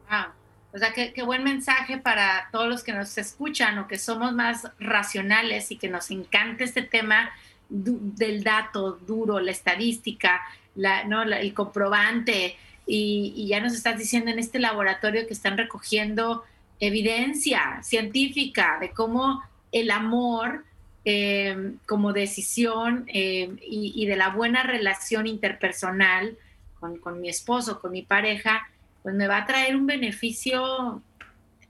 Ah, 0.08 0.32
o 0.72 0.78
sea, 0.78 0.92
qué, 0.92 1.22
buen 1.22 1.44
mensaje 1.44 1.98
para 1.98 2.48
todos 2.50 2.68
los 2.68 2.82
que 2.82 2.92
nos 2.92 3.16
escuchan 3.16 3.78
o 3.78 3.86
que 3.86 3.98
somos 3.98 4.32
más 4.32 4.68
racionales 4.78 5.70
y 5.70 5.76
que 5.76 5.88
nos 5.88 6.10
encanta 6.10 6.64
este 6.64 6.82
tema 6.82 7.30
del 7.68 8.44
dato 8.44 8.92
duro, 8.92 9.40
la 9.40 9.52
estadística, 9.52 10.42
la, 10.74 11.04
¿no? 11.04 11.22
el 11.22 11.54
comprobante. 11.54 12.56
Y, 12.86 13.32
y, 13.36 13.48
ya 13.48 13.60
nos 13.60 13.72
estás 13.72 13.96
diciendo 13.96 14.30
en 14.30 14.38
este 14.38 14.58
laboratorio 14.58 15.26
que 15.26 15.32
están 15.32 15.56
recogiendo 15.56 16.44
evidencia 16.80 17.80
científica 17.82 18.76
de 18.80 18.90
cómo 18.90 19.42
el 19.72 19.90
amor 19.90 20.64
Em, 21.06 21.76
como 21.86 22.14
decisión 22.14 23.04
em, 23.08 23.58
y, 23.60 24.06
de 24.06 24.16
la 24.16 24.30
buena 24.30 24.62
relación 24.62 25.26
interpersonal 25.26 26.38
con, 26.80 26.96
con, 26.96 27.20
mi 27.20 27.28
esposo, 27.28 27.78
con 27.78 27.92
mi 27.92 28.00
pareja, 28.00 28.66
pues 29.02 29.14
me 29.14 29.28
va 29.28 29.36
a 29.36 29.44
traer 29.44 29.76
un 29.76 29.86
beneficio, 29.86 31.02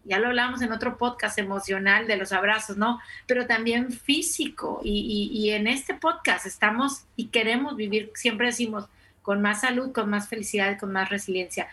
ya 0.05 0.21
lo 0.21 0.29
hablamos 0.29 0.63
en 0.63 0.71
otro 0.71 0.99
podcast 0.99 1.37
emocional 1.41 2.07
de 2.07 2.17
los 2.17 2.31
abrazos, 2.31 2.77
¿no? 2.77 3.01
Pero 3.27 3.49
también 3.49 3.91
físico. 3.91 4.81
Y, 4.85 5.31
y, 5.33 5.51
en 5.51 5.67
este 5.67 5.95
podcast 5.95 6.47
estamos 6.47 7.03
y 7.17 7.27
queremos 7.27 7.75
vivir, 7.75 8.13
siempre 8.15 8.47
decimos, 8.47 8.87
con 9.23 9.43
más 9.43 9.63
salud, 9.63 9.91
con 9.91 10.09
más 10.09 10.29
felicidad, 10.29 10.79
con 10.79 10.93
más 10.93 11.11
resiliencia. 11.11 11.67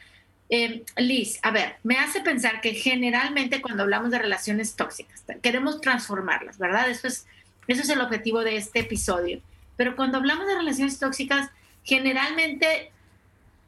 Eh, 0.49 0.83
Liz, 0.97 1.39
a 1.43 1.51
ver, 1.51 1.75
me 1.83 1.99
hace 1.99 2.21
pensar 2.21 2.59
que 2.59 2.73
generalmente 2.73 3.61
cuando 3.61 3.83
hablamos 3.83 4.09
de 4.09 4.17
relaciones 4.17 4.75
tóxicas, 4.75 5.23
queremos 5.43 5.79
transformarlas, 5.79 6.57
¿verdad? 6.57 6.89
Eso 6.89 7.07
es 7.07 7.27
eso 7.71 7.81
es 7.81 7.89
el 7.89 8.01
objetivo 8.01 8.41
de 8.41 8.57
este 8.57 8.79
episodio. 8.79 9.41
Pero 9.77 9.95
cuando 9.95 10.17
hablamos 10.17 10.47
de 10.47 10.55
relaciones 10.55 10.99
tóxicas, 10.99 11.49
generalmente 11.83 12.91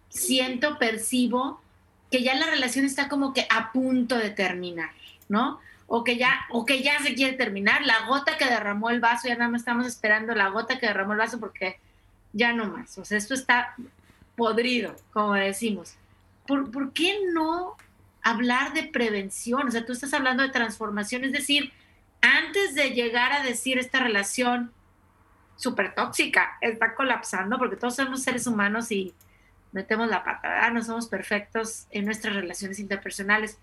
siento, 0.09 0.77
percibo 0.77 1.61
que 2.11 2.21
ya 2.21 2.35
la 2.35 2.45
relación 2.45 2.85
está 2.85 3.09
como 3.09 3.33
que 3.33 3.47
a 3.49 3.71
punto 3.71 4.17
de 4.17 4.29
terminar, 4.29 4.91
¿no? 5.29 5.59
O 5.87 6.03
que 6.03 6.17
ya, 6.17 6.45
o 6.51 6.65
que 6.65 6.83
ya 6.83 6.99
se 7.01 7.15
quiere 7.15 7.35
terminar, 7.35 7.83
la 7.85 8.05
gota 8.05 8.37
que 8.37 8.45
derramó 8.45 8.91
el 8.91 8.99
vaso, 8.99 9.27
ya 9.27 9.35
nada 9.35 9.49
más 9.49 9.61
estamos 9.61 9.87
esperando 9.87 10.35
la 10.35 10.49
gota 10.49 10.77
que 10.79 10.85
derramó 10.85 11.13
el 11.13 11.19
vaso 11.19 11.39
porque 11.39 11.79
ya 12.31 12.53
no 12.53 12.65
más. 12.65 12.97
O 12.97 13.05
sea, 13.05 13.17
esto 13.17 13.33
está 13.33 13.75
podrido, 14.35 14.95
como 15.11 15.33
decimos. 15.33 15.95
¿Por, 16.45 16.71
¿Por 16.71 16.93
qué 16.93 17.17
no 17.33 17.75
hablar 18.21 18.73
de 18.73 18.83
prevención? 18.83 19.67
O 19.67 19.71
sea, 19.71 19.85
tú 19.85 19.93
estás 19.93 20.13
hablando 20.13 20.43
de 20.43 20.49
transformación, 20.49 21.23
es 21.23 21.31
decir, 21.31 21.73
antes 22.23 22.73
de 22.73 22.91
llegar 22.91 23.33
a 23.33 23.43
decir 23.43 23.77
esta 23.77 23.99
relación 23.99 24.71
súper 25.57 25.93
tóxica, 25.93 26.57
está 26.61 26.95
colapsando, 26.95 27.57
porque 27.57 27.75
todos 27.75 27.97
somos 27.97 28.23
seres 28.23 28.47
humanos 28.47 28.91
y 28.91 29.13
metemos 29.73 30.09
la 30.09 30.23
pata, 30.23 30.69
no 30.71 30.81
somos 30.81 31.07
perfectos 31.07 31.85
en 31.91 32.05
nuestras 32.05 32.35
relaciones 32.35 32.79
interpersonales. 32.79 33.57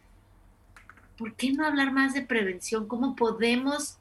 ¿Por 1.17 1.35
qué 1.35 1.53
no 1.53 1.67
hablar 1.67 1.93
más 1.93 2.13
de 2.13 2.23
prevención? 2.23 2.87
¿Cómo 2.87 3.17
podemos 3.17 3.97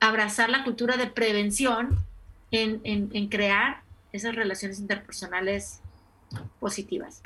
abrazar 0.00 0.48
la 0.48 0.64
cultura 0.64 0.96
de 0.96 1.08
prevención 1.08 1.98
en, 2.50 3.28
crear 3.28 3.82
esas 4.12 4.34
relaciones 4.34 4.78
interpersonales 4.78 5.80
positivas? 6.60 7.22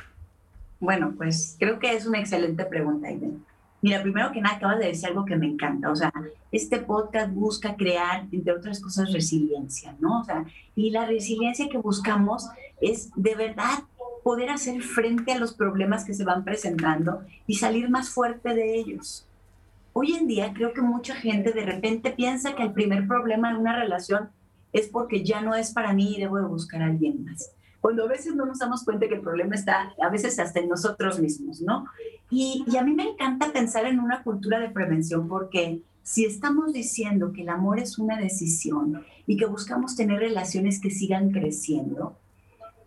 Bueno, 0.81 1.15
pues 1.17 1.57
creo 1.61 1.79
que 1.79 1.95
es 1.95 2.07
una 2.07 2.19
excelente 2.19 2.65
pregunta, 2.65 3.07
Aiden. 3.07 3.45
Mira, 3.83 4.03
primero 4.03 4.31
que 4.33 4.41
nada, 4.41 4.57
acabas 4.57 4.79
de 4.79 4.87
decir 4.87 5.09
algo 5.09 5.25
que 5.25 5.37
me 5.37 5.47
encanta. 5.47 5.91
O 5.91 5.97
sea, 5.97 6.13
este 6.53 6.79
podcast 6.81 7.33
busca 7.33 7.77
crear, 7.77 8.27
entre 8.31 8.53
otras 8.53 8.81
cosas, 8.81 9.13
resiliencia, 9.13 9.97
¿no? 10.01 10.21
O 10.21 10.25
sea, 10.25 10.45
y 10.77 10.91
la 10.91 11.07
resiliencia 11.07 11.69
que 11.69 11.79
buscamos 11.79 12.49
es 12.81 13.11
de 13.17 13.35
verdad 13.35 13.85
poder 14.23 14.51
hacer 14.51 14.83
frente 14.83 15.33
a 15.33 15.39
los 15.39 15.55
problemas 15.55 16.05
que 16.05 16.13
se 16.13 16.25
van 16.25 16.45
presentando 16.45 17.23
y 17.47 17.55
salir 17.55 17.89
más 17.89 18.11
fuerte 18.11 18.55
de 18.55 18.77
ellos. 18.77 19.27
Hoy 19.95 20.13
en 20.13 20.27
día 20.27 20.53
creo 20.53 20.73
que 20.73 20.83
mucha 20.83 21.15
gente 21.15 21.53
de 21.53 21.65
repente 21.65 22.11
piensa 22.11 22.55
que 22.55 22.63
el 22.63 22.73
primer 22.73 23.09
problema 23.09 23.51
en 23.51 23.57
una 23.57 23.79
relación 23.79 24.29
es 24.73 24.89
porque 24.89 25.25
ya 25.25 25.41
no 25.41 25.55
es 25.55 25.73
para 25.73 25.95
mí 25.95 26.15
y 26.15 26.21
debo 26.21 26.37
de 26.37 26.47
buscar 26.47 26.83
a 26.83 26.87
alguien 26.87 27.25
más 27.25 27.51
cuando 27.81 28.05
a 28.05 28.09
veces 28.09 28.35
no 28.35 28.47
nos 28.47 28.59
damos 28.59 28.85
cuenta 28.85 29.09
que 29.09 29.15
el 29.15 29.21
problema 29.21 29.55
está 29.55 29.93
a 30.01 30.09
veces 30.11 30.39
hasta 30.39 30.61
en 30.61 30.69
nosotros 30.69 31.19
mismos, 31.19 31.61
¿no? 31.61 31.87
Y, 32.31 32.65
y, 32.67 32.77
a 32.77 32.83
mí 32.83 32.95
me 32.95 33.09
encanta 33.09 33.53
pensar 33.53 33.87
en 33.87 33.99
una 33.99 34.23
cultura 34.23 34.61
de 34.61 34.71
prevención 34.71 35.29
porque 35.29 35.83
si 36.03 36.25
estamos 36.25 36.73
diciendo 36.73 37.33
que 37.33 37.43
el 37.43 37.49
amor 37.49 37.81
es 37.81 37.99
una 37.99 38.19
decisión 38.19 39.05
y 39.27 39.37
que 39.37 39.47
buscamos 39.47 39.97
tener 39.97 40.21
relaciones 40.21 40.81
que 40.81 40.91
sigan 40.91 41.31
creciendo, 41.31 42.17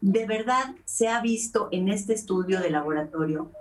de 0.01 0.25
verdad 0.25 0.75
se 0.85 1.07
ha 1.07 1.21
visto 1.21 1.69
en 1.71 1.88
este 1.88 2.13
estudio 2.13 2.59
de 2.59 2.69
laboratorio 2.69 3.51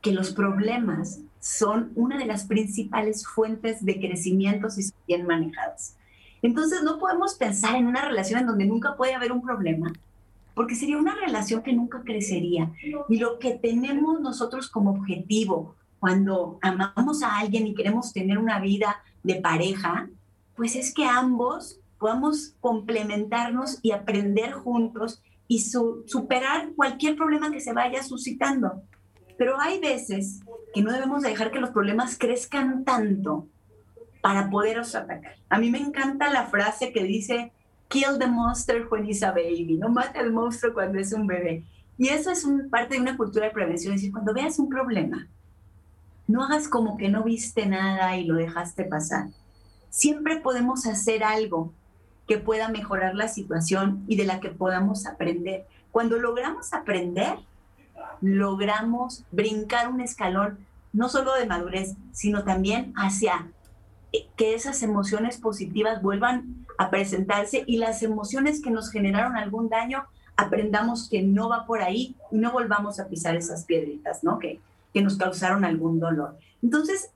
que 0.00 0.12
los 0.12 0.32
problemas 0.32 1.20
son 1.40 1.92
una 1.94 2.18
de 2.18 2.24
las 2.24 2.44
principales 2.44 3.26
fuentes 3.26 3.84
de 3.84 4.00
crecimiento 4.00 4.70
si 4.70 4.84
son 4.84 4.96
bien 5.06 5.26
manejados. 5.26 5.94
Entonces 6.40 6.82
no 6.82 6.98
podemos 6.98 7.34
pensar 7.34 7.76
en 7.76 7.86
una 7.86 8.08
relación 8.08 8.40
en 8.40 8.46
donde 8.46 8.64
nunca 8.64 8.96
puede 8.96 9.14
haber 9.14 9.32
un 9.32 9.42
problema, 9.42 9.92
porque 10.54 10.74
sería 10.74 10.98
una 10.98 11.14
relación 11.14 11.62
que 11.62 11.72
nunca 11.72 12.02
crecería. 12.04 12.72
Y 13.08 13.18
lo 13.18 13.38
que 13.38 13.52
tenemos 13.52 14.20
nosotros 14.20 14.68
como 14.68 14.90
objetivo 14.90 15.74
cuando 15.98 16.58
amamos 16.62 17.22
a 17.22 17.38
alguien 17.38 17.66
y 17.66 17.74
queremos 17.74 18.12
tener 18.12 18.38
una 18.38 18.58
vida 18.58 19.02
de 19.22 19.36
pareja, 19.36 20.08
pues 20.56 20.74
es 20.76 20.92
que 20.92 21.04
ambos 21.04 21.78
podamos 21.98 22.56
complementarnos 22.60 23.78
y 23.82 23.92
aprender 23.92 24.52
juntos 24.52 25.22
y 25.46 25.60
superar 25.60 26.72
cualquier 26.74 27.14
problema 27.14 27.52
que 27.52 27.60
se 27.60 27.72
vaya 27.72 28.02
suscitando. 28.02 28.82
Pero 29.38 29.60
hay 29.60 29.78
veces 29.78 30.40
que 30.74 30.82
no 30.82 30.92
debemos 30.92 31.22
dejar 31.22 31.50
que 31.50 31.60
los 31.60 31.70
problemas 31.70 32.18
crezcan 32.18 32.84
tanto 32.84 33.46
para 34.20 34.50
poderlos 34.50 34.94
atacar. 34.94 35.36
A 35.48 35.58
mí 35.58 35.70
me 35.70 35.78
encanta 35.78 36.30
la 36.30 36.46
frase 36.46 36.92
que 36.92 37.04
dice, 37.04 37.52
kill 37.92 38.18
the 38.18 38.26
monster 38.26 38.86
when 38.88 39.04
he's 39.04 39.22
a 39.22 39.32
baby, 39.32 39.76
no 39.78 39.88
mata 39.88 40.20
al 40.20 40.32
monstruo 40.32 40.72
cuando 40.72 40.98
es 40.98 41.12
un 41.12 41.26
bebé. 41.26 41.64
Y 41.98 42.08
eso 42.08 42.30
es 42.30 42.44
un, 42.44 42.70
parte 42.70 42.94
de 42.94 43.00
una 43.00 43.16
cultura 43.16 43.46
de 43.46 43.52
prevención, 43.52 43.92
es 43.92 44.00
decir, 44.00 44.12
cuando 44.12 44.32
veas 44.32 44.58
un 44.58 44.70
problema, 44.70 45.28
no 46.26 46.42
hagas 46.42 46.68
como 46.68 46.96
que 46.96 47.10
no 47.10 47.22
viste 47.22 47.66
nada 47.66 48.16
y 48.16 48.24
lo 48.24 48.34
dejaste 48.34 48.84
pasar. 48.84 49.28
Siempre 49.90 50.40
podemos 50.40 50.86
hacer 50.86 51.22
algo 51.22 51.74
que 52.26 52.38
pueda 52.38 52.68
mejorar 52.68 53.14
la 53.14 53.28
situación 53.28 54.04
y 54.08 54.16
de 54.16 54.24
la 54.24 54.40
que 54.40 54.48
podamos 54.48 55.06
aprender. 55.06 55.66
Cuando 55.90 56.18
logramos 56.18 56.72
aprender, 56.72 57.36
logramos 58.22 59.24
brincar 59.30 59.88
un 59.88 60.00
escalón, 60.00 60.66
no 60.94 61.10
solo 61.10 61.34
de 61.34 61.46
madurez, 61.46 61.94
sino 62.12 62.44
también 62.44 62.94
hacia 62.96 63.50
que 64.36 64.54
esas 64.54 64.82
emociones 64.82 65.38
positivas 65.38 66.02
vuelvan 66.02 66.66
a 66.78 66.90
presentarse 66.90 67.64
y 67.66 67.78
las 67.78 68.02
emociones 68.02 68.60
que 68.60 68.70
nos 68.70 68.90
generaron 68.90 69.36
algún 69.36 69.68
daño, 69.68 70.04
aprendamos 70.36 71.08
que 71.08 71.22
no 71.22 71.48
va 71.48 71.66
por 71.66 71.82
ahí 71.82 72.16
y 72.30 72.36
no 72.36 72.52
volvamos 72.52 73.00
a 73.00 73.08
pisar 73.08 73.36
esas 73.36 73.64
piedritas, 73.64 74.22
¿no? 74.22 74.38
Que, 74.38 74.60
que 74.92 75.02
nos 75.02 75.16
causaron 75.16 75.64
algún 75.64 76.00
dolor. 76.00 76.38
Entonces, 76.62 77.10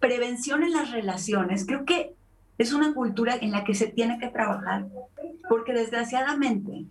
prevención 0.00 0.62
en 0.62 0.72
las 0.72 0.90
relaciones, 0.90 1.66
creo 1.66 1.84
que 1.84 2.14
es 2.58 2.72
una 2.72 2.94
cultura 2.94 3.36
en 3.40 3.50
la 3.50 3.64
que 3.64 3.74
se 3.74 3.86
tiene 3.86 4.18
que 4.18 4.28
trabajar, 4.28 4.86
porque 5.48 5.72
desgraciadamente 5.72 6.84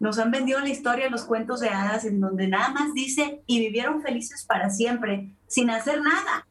nos 0.00 0.18
han 0.18 0.30
vendido 0.30 0.60
la 0.60 0.68
historia, 0.68 1.08
los 1.08 1.24
cuentos 1.24 1.60
de 1.60 1.68
hadas, 1.68 2.04
en 2.04 2.20
donde 2.20 2.48
nada 2.48 2.70
más 2.70 2.94
dice 2.94 3.40
y 3.46 3.60
vivieron 3.60 4.02
felices 4.02 4.44
para 4.44 4.70
siempre, 4.70 5.30
sin 5.46 5.70
hacer 5.70 6.00
nada. 6.02 6.46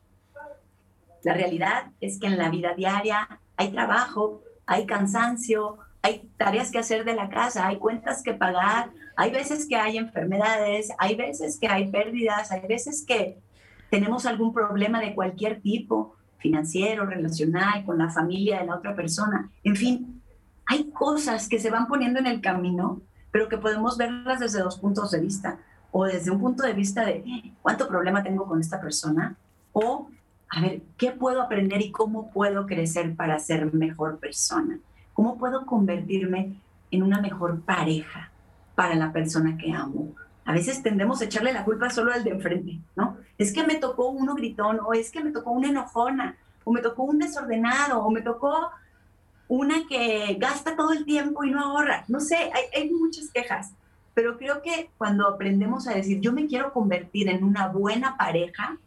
La 1.24 1.34
realidad 1.34 1.92
es 2.02 2.20
que 2.20 2.28
en 2.28 2.38
la 2.38 2.50
vida 2.50 2.74
diaria 2.76 3.40
hay 3.58 3.72
trabajo, 3.72 4.42
hay 4.66 4.86
cansancio, 4.86 5.78
hay 6.02 6.30
tareas 6.38 6.70
que 6.70 6.80
hacer 6.80 7.06
de 7.06 7.16
la 7.16 7.30
casa, 7.30 7.66
hay 7.66 7.78
cuentas 7.78 8.24
que 8.24 8.34
pagar, 8.34 8.92
hay 9.16 9.32
veces 9.32 9.68
que 9.68 9.78
hay 9.78 9.98
enfermedades, 9.98 10.92
hay 10.98 11.16
veces 11.16 11.58
que 11.60 11.68
hay 11.68 11.90
pérdidas, 11.90 12.52
hay 12.52 12.68
veces 12.68 13.06
que 13.08 13.42
tenemos 13.90 14.26
algún 14.26 14.54
problema 14.54 15.00
de 15.00 15.16
cualquier 15.16 15.62
tipo, 15.62 16.16
financiero, 16.40 17.06
relacional, 17.06 17.86
con 17.86 17.98
la 17.98 18.10
familia 18.10 18.60
de 18.60 18.66
la 18.66 18.76
otra 18.76 18.96
persona. 18.96 19.50
En 19.64 19.78
fin, 19.78 20.22
hay 20.66 20.90
cosas 20.92 21.48
que 21.48 21.60
se 21.60 21.70
van 21.70 21.88
poniendo 21.88 22.20
en 22.20 22.28
el 22.28 22.42
camino, 22.42 23.02
pero 23.32 23.48
que 23.48 23.58
podemos 23.58 23.98
verlas 23.98 24.40
desde 24.40 24.60
dos 24.60 24.78
puntos 24.78 25.12
de 25.12 25.22
vista. 25.22 25.60
O 25.92 26.06
desde 26.06 26.32
un 26.32 26.40
punto 26.40 26.64
de 26.64 26.74
vista 26.74 27.06
de 27.06 27.54
cuánto 27.62 27.88
problema 27.88 28.24
tengo 28.24 28.46
con 28.46 28.60
esta 28.60 28.82
persona, 28.82 29.38
o 29.72 30.10
a 30.56 30.62
ver, 30.62 30.84
¿qué 30.98 31.10
puedo 31.10 31.42
aprender 31.42 31.82
y 31.82 31.92
cómo 31.92 32.30
puedo 32.30 32.68
crecer 32.68 33.16
para 33.16 33.40
ser 33.40 33.74
mejor 33.74 34.20
persona? 34.20 34.78
¿Cómo 35.14 35.36
puedo 35.40 35.66
convertirme 35.66 36.62
en 36.92 37.02
una 37.02 37.20
mejor 37.20 37.62
pareja 37.62 38.30
para 38.76 38.94
la 38.94 39.12
persona 39.12 39.58
que 39.58 39.72
amo? 39.72 40.14
A 40.46 40.54
veces 40.54 40.84
tendemos 40.84 41.22
a 41.22 41.26
echarle 41.26 41.54
la 41.54 41.66
culpa 41.66 41.90
solo 41.90 42.14
al 42.14 42.24
de 42.24 42.30
enfrente, 42.30 42.78
¿no? 42.96 43.18
Es 43.40 43.52
que 43.52 43.66
me 43.66 43.78
tocó 43.78 44.10
uno 44.10 44.36
gritón, 44.36 44.80
o 44.86 44.94
es 44.94 45.10
que 45.10 45.24
me 45.24 45.32
tocó 45.32 45.50
una 45.50 45.70
enojona, 45.70 46.36
o 46.64 46.72
me 46.72 46.82
tocó 46.82 47.02
un 47.02 47.18
desordenado, 47.18 48.06
o 48.06 48.12
me 48.12 48.22
tocó 48.22 48.70
una 49.48 49.88
que 49.90 50.38
gasta 50.40 50.76
todo 50.76 50.92
el 50.92 51.04
tiempo 51.04 51.44
y 51.44 51.50
no 51.50 51.62
ahorra. 51.62 52.06
No 52.08 52.20
sé, 52.20 52.36
hay, 52.36 52.66
hay 52.80 52.92
muchas 52.92 53.32
quejas, 53.32 53.74
pero 54.14 54.38
creo 54.38 54.62
que 54.62 54.92
cuando 55.00 55.28
aprendemos 55.28 55.88
a 55.88 55.96
decir, 55.96 56.20
yo 56.20 56.32
me 56.32 56.46
quiero 56.46 56.74
convertir 56.74 57.28
en 57.30 57.44
una 57.44 57.70
buena 57.70 58.18
pareja 58.18 58.78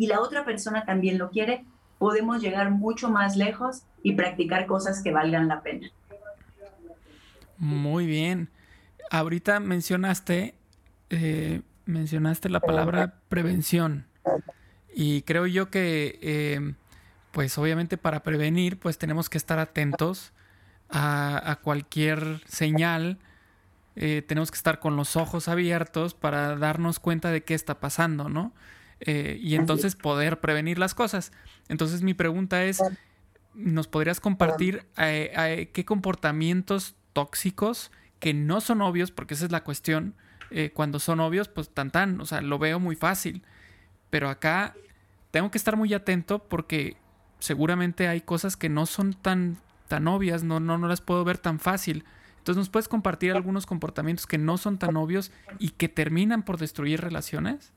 y 0.00 0.06
la 0.06 0.22
otra 0.22 0.46
persona 0.46 0.86
también 0.86 1.18
lo 1.18 1.28
quiere, 1.28 1.62
podemos 1.98 2.40
llegar 2.40 2.70
mucho 2.70 3.10
más 3.10 3.36
lejos 3.36 3.82
y 4.02 4.14
practicar 4.14 4.64
cosas 4.64 5.02
que 5.02 5.12
valgan 5.12 5.46
la 5.46 5.60
pena. 5.60 5.90
Muy 7.58 8.06
bien. 8.06 8.48
Ahorita 9.10 9.60
mencionaste, 9.60 10.54
eh, 11.10 11.60
mencionaste 11.84 12.48
la 12.48 12.60
palabra 12.60 13.16
prevención. 13.28 14.06
Y 14.94 15.20
creo 15.20 15.46
yo 15.46 15.68
que, 15.68 16.18
eh, 16.22 16.72
pues 17.30 17.58
obviamente 17.58 17.98
para 17.98 18.22
prevenir, 18.22 18.78
pues 18.78 18.96
tenemos 18.96 19.28
que 19.28 19.36
estar 19.36 19.58
atentos 19.58 20.32
a, 20.88 21.58
cualquier 21.62 22.40
señal. 22.46 23.18
Eh, 23.96 24.22
tenemos 24.26 24.50
que 24.50 24.56
estar 24.56 24.78
con 24.78 24.96
los 24.96 25.16
ojos 25.16 25.46
abiertos 25.46 26.14
para 26.14 26.56
darnos 26.56 27.00
cuenta 27.00 27.30
de 27.30 27.44
qué 27.44 27.52
está 27.52 27.80
pasando, 27.80 28.30
¿no? 28.30 28.54
Y 29.06 29.54
entonces 29.54 29.96
poder 29.96 30.40
prevenir 30.40 30.78
las 30.78 30.94
cosas. 30.94 31.32
Entonces 31.68 32.02
mi 32.02 32.14
pregunta 32.14 32.64
es, 32.64 32.82
¿nos 33.54 33.88
podrías 33.88 34.20
compartir 34.20 34.86
qué 34.96 35.84
comportamientos 35.86 36.94
tóxicos 37.12 37.90
que 38.20 38.34
no 38.34 38.60
son 38.60 38.82
obvios, 38.82 39.10
porque 39.10 39.34
esa 39.34 39.46
es 39.46 39.50
la 39.50 39.64
cuestión. 39.64 40.14
Eh, 40.50 40.70
cuando 40.74 40.98
son 40.98 41.20
obvios, 41.20 41.48
pues 41.48 41.70
tan 41.70 41.90
tan, 41.90 42.20
o 42.20 42.26
sea, 42.26 42.40
lo 42.42 42.58
veo 42.58 42.78
muy 42.78 42.94
fácil. 42.94 43.42
Pero 44.10 44.28
acá 44.28 44.74
tengo 45.30 45.50
que 45.50 45.58
estar 45.58 45.76
muy 45.76 45.92
atento 45.94 46.40
porque 46.40 46.96
seguramente 47.38 48.08
hay 48.08 48.20
cosas 48.20 48.56
que 48.56 48.68
no 48.68 48.86
son 48.86 49.14
tan, 49.14 49.56
tan 49.88 50.06
obvias, 50.06 50.44
no, 50.44 50.60
no, 50.60 50.76
no 50.76 50.86
las 50.86 51.00
puedo 51.00 51.24
ver 51.24 51.38
tan 51.38 51.58
fácil. 51.58 52.04
Entonces, 52.38 52.58
¿nos 52.58 52.68
puedes 52.70 52.88
compartir 52.88 53.32
algunos 53.32 53.66
comportamientos 53.66 54.26
que 54.26 54.38
no 54.38 54.58
son 54.58 54.78
tan 54.78 54.96
obvios 54.96 55.30
y 55.58 55.70
que 55.70 55.88
terminan 55.88 56.42
por 56.42 56.58
destruir 56.58 57.00
relaciones? 57.00 57.72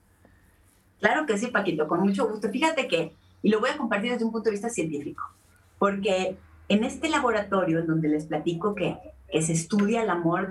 Claro 1.04 1.26
que 1.26 1.38
sí, 1.38 1.48
Paquito, 1.48 1.88
con 1.88 2.00
mucho 2.00 2.30
gusto. 2.30 2.50
Fíjate 2.50 2.88
que, 2.88 3.14
y 3.42 3.50
lo 3.50 3.60
voy 3.60 3.70
a 3.70 3.78
compartir 3.78 4.14
desde 4.14 4.24
un 4.24 4.32
punto 4.32 4.46
de 4.46 4.52
vista 4.52 4.70
científico, 4.70 5.24
porque 5.78 6.38
en 6.70 6.84
este 6.86 7.10
laboratorio 7.10 7.80
en 7.80 7.88
donde 7.88 8.08
les 8.08 8.26
platico 8.26 8.74
que 8.74 8.98
que 9.34 9.42
se 9.42 9.54
estudia 9.54 10.04
el 10.04 10.12
amor 10.12 10.48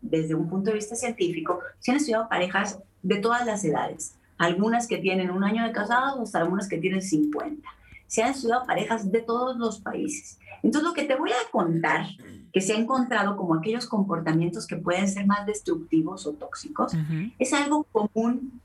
desde 0.00 0.36
un 0.36 0.48
punto 0.48 0.70
de 0.70 0.76
vista 0.76 0.94
científico, 0.94 1.58
se 1.80 1.90
han 1.90 1.96
estudiado 1.96 2.28
parejas 2.28 2.78
de 3.02 3.16
todas 3.16 3.44
las 3.44 3.64
edades, 3.64 4.14
algunas 4.38 4.86
que 4.86 4.98
tienen 4.98 5.32
un 5.32 5.42
año 5.42 5.64
de 5.64 5.72
casados 5.72 6.20
hasta 6.20 6.38
algunas 6.38 6.68
que 6.68 6.78
tienen 6.78 7.02
50. 7.02 7.68
Se 8.06 8.22
han 8.22 8.30
estudiado 8.30 8.64
parejas 8.66 9.10
de 9.10 9.20
todos 9.22 9.56
los 9.56 9.80
países. 9.80 10.38
Entonces, 10.62 10.88
lo 10.88 10.94
que 10.94 11.04
te 11.04 11.16
voy 11.16 11.30
a 11.30 11.50
contar, 11.50 12.06
que 12.52 12.60
se 12.60 12.72
ha 12.72 12.78
encontrado 12.78 13.36
como 13.36 13.56
aquellos 13.56 13.86
comportamientos 13.86 14.68
que 14.68 14.76
pueden 14.76 15.08
ser 15.08 15.26
más 15.26 15.44
destructivos 15.44 16.24
o 16.24 16.32
tóxicos, 16.32 16.92
es 17.36 17.52
algo 17.52 17.82
común 17.90 18.60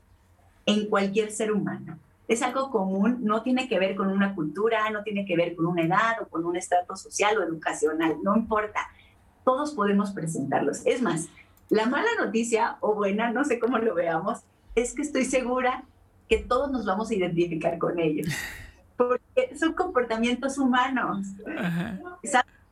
en 0.66 0.88
cualquier 0.88 1.30
ser 1.30 1.52
humano. 1.52 1.98
Es 2.28 2.42
algo 2.42 2.70
común, 2.70 3.20
no 3.22 3.42
tiene 3.42 3.68
que 3.68 3.78
ver 3.78 3.94
con 3.94 4.08
una 4.08 4.34
cultura, 4.34 4.90
no 4.90 5.02
tiene 5.04 5.24
que 5.24 5.36
ver 5.36 5.54
con 5.54 5.66
una 5.66 5.82
edad 5.82 6.20
o 6.20 6.28
con 6.28 6.44
un 6.44 6.56
estrato 6.56 6.96
social 6.96 7.38
o 7.38 7.44
educacional, 7.44 8.16
no 8.22 8.36
importa 8.36 8.80
todos 9.46 9.74
podemos 9.74 10.10
presentarlos. 10.10 10.84
Es 10.84 11.00
más, 11.00 11.28
la 11.70 11.86
mala 11.86 12.08
noticia 12.18 12.78
o 12.80 12.94
buena, 12.94 13.30
no 13.30 13.44
sé 13.44 13.60
cómo 13.60 13.78
lo 13.78 13.94
veamos, 13.94 14.40
es 14.74 14.92
que 14.92 15.02
estoy 15.02 15.24
segura 15.24 15.84
que 16.28 16.38
todos 16.38 16.70
nos 16.72 16.84
vamos 16.84 17.10
a 17.10 17.14
identificar 17.14 17.78
con 17.78 18.00
ellos, 18.00 18.26
porque 18.96 19.56
son 19.56 19.72
comportamientos 19.74 20.58
humanos. 20.58 21.28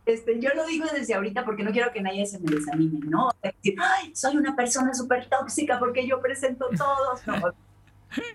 Este, 0.05 0.38
yo 0.38 0.51
lo 0.55 0.66
digo 0.66 0.87
desde 0.92 1.14
ahorita 1.14 1.45
porque 1.47 1.62
no 1.62 1.71
quiero 1.71 1.92
que 1.92 2.03
nadie 2.03 2.27
se 2.27 2.38
me 2.40 2.53
desanime, 2.53 3.07
¿no? 3.07 3.31
Decir, 3.42 3.77
Ay, 3.81 4.14
soy 4.14 4.37
una 4.37 4.55
persona 4.55 4.92
súper 4.92 5.31
tóxica 5.31 5.79
porque 5.79 6.07
yo 6.07 6.21
presento 6.21 6.66
todos. 6.77 7.27
No. 7.27 7.55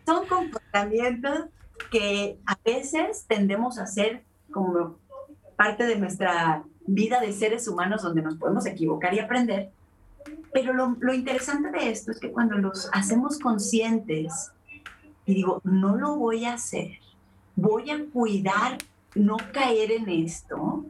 Son 0.05 0.25
comportamientos 0.27 1.45
que 1.91 2.39
a 2.45 2.57
veces 2.63 3.25
tendemos 3.27 3.77
a 3.77 3.83
hacer 3.83 4.23
como 4.51 4.97
parte 5.55 5.85
de 5.85 5.97
nuestra 5.97 6.63
vida 6.85 7.19
de 7.19 7.33
seres 7.33 7.67
humanos 7.67 8.01
donde 8.01 8.21
nos 8.21 8.35
podemos 8.35 8.65
equivocar 8.65 9.13
y 9.13 9.19
aprender. 9.19 9.71
Pero 10.53 10.73
lo, 10.73 11.13
interesante 11.13 11.71
de 11.71 11.89
esto 11.89 12.11
es 12.11 12.19
que 12.19 12.31
cuando 12.31 12.57
los 12.57 12.89
hacemos 12.93 13.39
conscientes 13.39 14.51
y 15.25 15.35
digo, 15.35 15.61
no 15.63 15.95
lo 15.95 16.15
voy 16.15 16.45
a 16.45 16.53
hacer, 16.53 16.91
voy 17.55 17.91
a 17.91 18.03
cuidar 18.11 18.77
no 19.15 19.37
caer 19.53 19.91
en 19.91 20.09
esto, 20.09 20.85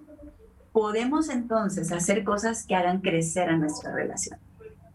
podemos 0.72 1.30
entonces 1.30 1.92
hacer 1.92 2.24
cosas 2.24 2.66
que 2.66 2.76
hagan 2.76 3.02
crecer 3.02 3.50
a 3.50 3.58
nuestra 3.58 3.92
relación. 3.92 4.40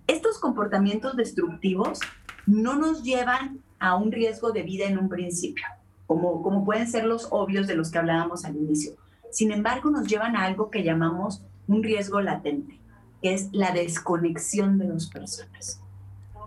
Estos 0.06 0.38
comportamientos 0.38 1.16
destructivos 1.16 2.00
no 2.46 2.74
nos 2.76 3.02
llevan 3.02 3.60
a 3.84 3.96
un 3.96 4.10
riesgo 4.10 4.50
de 4.50 4.62
vida 4.62 4.86
en 4.86 4.98
un 4.98 5.08
principio, 5.08 5.64
como, 6.06 6.42
como 6.42 6.64
pueden 6.64 6.88
ser 6.88 7.04
los 7.04 7.28
obvios 7.30 7.66
de 7.66 7.74
los 7.74 7.90
que 7.90 7.98
hablábamos 7.98 8.44
al 8.44 8.56
inicio. 8.56 8.94
Sin 9.30 9.52
embargo, 9.52 9.90
nos 9.90 10.06
llevan 10.06 10.36
a 10.36 10.44
algo 10.44 10.70
que 10.70 10.82
llamamos 10.82 11.42
un 11.68 11.82
riesgo 11.82 12.20
latente, 12.20 12.80
que 13.20 13.34
es 13.34 13.50
la 13.52 13.72
desconexión 13.72 14.78
de 14.78 14.86
dos 14.86 15.10
personas. 15.10 15.80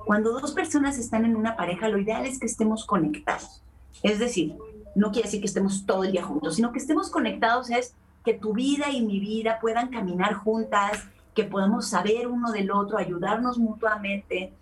Cuando 0.05 0.31
dos 0.31 0.53
personas 0.53 0.97
están 0.97 1.25
en 1.25 1.35
una 1.35 1.55
pareja, 1.55 1.89
lo 1.89 1.99
ideal 1.99 2.25
es 2.25 2.39
que 2.39 2.47
estemos 2.47 2.85
conectados. 2.85 3.61
Es 4.01 4.17
decir, 4.19 4.55
no 4.95 5.11
quiere 5.11 5.27
decir 5.27 5.41
que 5.41 5.47
estemos 5.47 5.85
todo 5.85 6.05
el 6.05 6.13
día 6.13 6.23
juntos, 6.23 6.55
sino 6.55 6.71
que 6.71 6.79
estemos 6.79 7.09
conectados 7.09 7.69
es 7.69 7.93
que 8.25 8.33
tu 8.33 8.53
vida 8.53 8.89
y 8.89 9.05
mi 9.05 9.19
vida 9.19 9.59
puedan 9.61 9.89
caminar 9.89 10.33
juntas, 10.33 11.03
que 11.35 11.43
podamos 11.43 11.87
saber 11.87 12.27
uno 12.27 12.51
del 12.51 12.71
otro, 12.71 12.97
ayudarnos 12.97 13.59
mutuamente, 13.59 14.53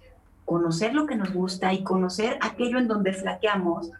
conocer 0.45 0.93
lo 0.93 1.07
que 1.07 1.15
nos 1.15 1.33
gusta 1.33 1.73
y 1.73 1.83
conocer 1.83 2.37
aquello 2.41 2.77
en 2.77 2.87
donde 2.87 3.13
flaqueamos, 3.13 3.91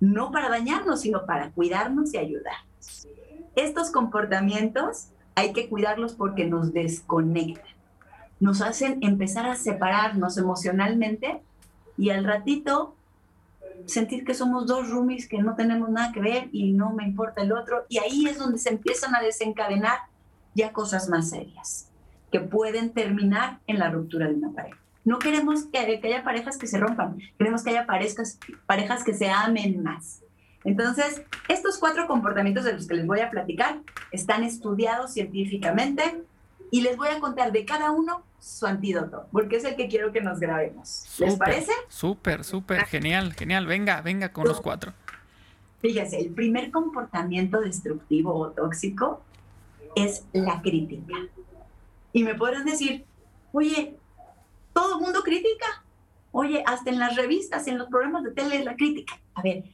no 0.00 0.32
para 0.32 0.48
dañarnos, 0.48 1.00
sino 1.02 1.24
para 1.26 1.50
cuidarnos 1.50 2.12
y 2.12 2.18
ayudarnos. 2.18 3.08
Estos 3.54 3.90
comportamientos 3.90 5.08
hay 5.34 5.52
que 5.52 5.68
cuidarlos 5.68 6.14
porque 6.14 6.44
nos 6.44 6.72
desconectan, 6.72 7.72
nos 8.40 8.60
hacen 8.60 8.98
empezar 9.02 9.46
a 9.46 9.54
separarnos 9.54 10.36
emocionalmente 10.36 11.40
y 11.96 12.10
al 12.10 12.24
ratito 12.24 12.96
sentir 13.86 14.24
que 14.24 14.34
somos 14.34 14.66
dos 14.66 14.90
roomies 14.90 15.28
que 15.28 15.38
no 15.38 15.54
tenemos 15.54 15.88
nada 15.90 16.12
que 16.12 16.20
ver 16.20 16.48
y 16.52 16.72
no 16.72 16.92
me 16.92 17.04
importa 17.04 17.42
el 17.42 17.52
otro. 17.52 17.84
Y 17.88 17.98
ahí 17.98 18.26
es 18.26 18.38
donde 18.38 18.58
se 18.58 18.70
empiezan 18.70 19.14
a 19.14 19.20
desencadenar 19.20 19.98
ya 20.54 20.72
cosas 20.72 21.08
más 21.08 21.30
serias 21.30 21.88
que 22.30 22.40
pueden 22.40 22.92
terminar 22.92 23.60
en 23.66 23.78
la 23.78 23.90
ruptura 23.90 24.26
de 24.26 24.34
una 24.34 24.52
pareja. 24.52 24.81
No 25.04 25.18
queremos 25.18 25.64
que, 25.64 25.78
haya 25.78 26.22
parejas 26.22 26.58
que 26.58 26.66
se 26.66 26.78
rompan, 26.78 27.18
queremos 27.36 27.64
que 27.64 27.70
haya 27.70 27.86
parejas, 27.86 28.38
parejas 28.66 29.02
que 29.04 29.14
se 29.14 29.30
amen 29.30 29.82
más. 29.82 30.22
Entonces, 30.64 31.22
estos 31.48 31.78
cuatro 31.78 32.06
comportamientos 32.06 32.64
de 32.64 32.72
los 32.72 32.86
que 32.86 32.94
les 32.94 33.06
voy 33.06 33.20
a 33.20 33.30
platicar 33.30 33.80
están 34.12 34.44
estudiados 34.44 35.12
científicamente 35.12 36.22
y 36.70 36.82
les 36.82 36.96
voy 36.96 37.08
a 37.08 37.18
contar 37.18 37.50
de 37.50 37.64
cada 37.64 37.90
uno 37.90 38.22
su 38.38 38.66
antídoto, 38.66 39.26
porque 39.30 39.56
es 39.56 39.64
el 39.64 39.76
que 39.76 39.88
quiero 39.88 40.12
que 40.12 40.20
nos 40.20 40.40
grabemos. 40.40 41.06
¿Les 41.18 41.36
parece? 41.36 41.72
Súper, 41.88 42.44
súper, 42.44 42.84
genial, 42.86 43.34
genial. 43.34 43.66
Venga, 43.66 44.00
venga 44.02 44.32
con 44.32 44.46
los 44.46 44.60
cuatro. 44.60 44.92
Fíjese, 45.80 46.20
el 46.20 46.30
primer 46.30 46.70
comportamiento 46.70 47.60
destructivo 47.60 48.34
o 48.34 48.50
tóxico 48.50 49.20
es 49.96 50.24
la 50.32 50.62
crítica. 50.62 51.14
Y 52.12 52.22
me 52.22 52.34
podrán 52.34 52.64
decir, 52.64 53.04
oye, 53.52 53.96
¿todo 54.72 54.96
el 54.96 55.04
mundo 55.04 55.22
critica? 55.22 55.84
Oye, 56.30 56.62
hasta 56.66 56.90
en 56.90 56.98
las 56.98 57.16
revistas, 57.16 57.66
en 57.66 57.78
los 57.78 57.88
programas 57.88 58.24
de 58.24 58.32
tele, 58.32 58.64
la 58.64 58.76
crítica. 58.76 59.20
A 59.34 59.42
ver, 59.42 59.64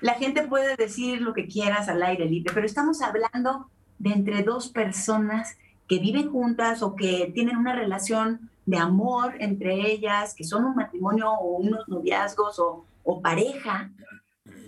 la 0.00 0.14
gente 0.14 0.42
puede 0.42 0.76
decir 0.76 1.20
lo 1.20 1.34
que 1.34 1.46
quieras 1.46 1.88
al 1.88 2.02
aire 2.02 2.24
libre, 2.24 2.52
pero 2.54 2.66
estamos 2.66 3.02
hablando 3.02 3.68
de 3.98 4.12
entre 4.12 4.42
dos 4.42 4.68
personas 4.68 5.56
que 5.86 5.98
viven 5.98 6.30
juntas 6.30 6.82
o 6.82 6.94
que 6.94 7.30
tienen 7.34 7.56
una 7.56 7.74
relación 7.74 8.50
de 8.64 8.78
amor 8.78 9.34
entre 9.40 9.90
ellas, 9.90 10.34
que 10.34 10.44
son 10.44 10.64
un 10.64 10.76
matrimonio 10.76 11.30
o 11.32 11.56
unos 11.58 11.88
noviazgos 11.88 12.58
o, 12.58 13.20
pareja, 13.20 13.90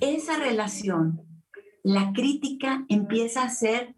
esa 0.01 0.37
relación, 0.37 1.21
la 1.85 2.13
crítica 2.13 2.85
empieza 2.89 3.45
a 3.45 3.49
ser 3.49 3.95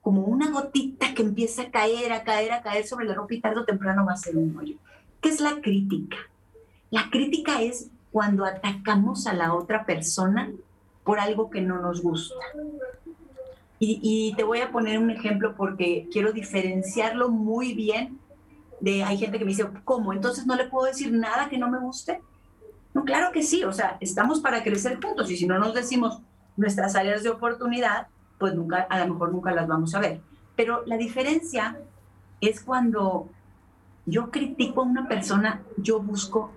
como 0.00 0.24
una 0.24 0.50
gotita 0.50 1.14
que 1.14 1.22
empieza 1.22 1.62
a 1.62 1.70
caer, 1.70 2.12
a 2.12 2.24
caer, 2.24 2.52
a 2.52 2.62
caer 2.62 2.86
sobre 2.86 3.04
la 3.04 3.14
ropa 3.14 3.34
y 3.34 3.40
tarde 3.40 3.60
o 3.60 3.64
temprano 3.64 4.06
va 4.06 4.14
a 4.14 4.16
ser 4.16 4.36
un 4.36 4.56
hoyo. 4.56 4.76
¿Qué 5.24 5.30
es 5.30 5.40
la 5.40 5.62
crítica? 5.62 6.18
La 6.90 7.08
crítica 7.10 7.62
es 7.62 7.88
cuando 8.12 8.44
atacamos 8.44 9.26
a 9.26 9.32
la 9.32 9.54
otra 9.54 9.86
persona 9.86 10.52
por 11.02 11.18
algo 11.18 11.48
que 11.48 11.62
no 11.62 11.80
nos 11.80 12.02
gusta. 12.02 12.34
Y, 13.78 14.34
te 14.36 14.44
voy 14.44 14.60
a 14.60 14.70
poner 14.70 14.98
un 14.98 15.08
ejemplo 15.10 15.54
porque 15.56 16.08
quiero 16.12 16.34
diferenciarlo 16.34 17.30
muy 17.30 17.72
bien 17.72 18.18
de, 18.80 19.02
hay 19.02 19.16
gente 19.16 19.38
que 19.38 19.46
me 19.46 19.52
dice, 19.52 19.66
¿cómo? 19.84 20.12
Entonces 20.12 20.44
no 20.44 20.56
le 20.56 20.66
puedo 20.66 20.88
decir 20.88 21.10
nada 21.10 21.48
que 21.48 21.56
no 21.56 21.70
me 21.70 21.78
guste. 21.78 22.20
No, 22.92 23.04
claro 23.04 23.32
que 23.32 23.42
sí, 23.42 23.64
o 23.64 23.72
sea, 23.72 23.96
estamos 24.00 24.40
para 24.40 24.62
crecer 24.62 25.00
juntos 25.02 25.30
y 25.30 25.38
si 25.38 25.46
no 25.46 25.58
nos 25.58 25.72
decimos 25.72 26.20
nuestras 26.58 26.96
áreas 26.96 27.22
de 27.22 27.30
oportunidad, 27.30 28.08
pues 28.38 28.54
nunca, 28.54 28.86
a 28.90 28.98
lo 28.98 29.14
mejor 29.14 29.32
nunca 29.32 29.52
las 29.52 29.68
vamos 29.68 29.94
a 29.94 30.00
ver. 30.00 30.20
Pero 30.54 30.82
la 30.84 30.98
diferencia 30.98 31.78
es 32.42 32.60
cuando 32.60 33.30
yo 34.06 34.30
critico 34.30 34.82
a 34.82 34.84
una 34.84 35.08
persona, 35.08 35.62
yo 35.76 36.00
busco 36.00 36.52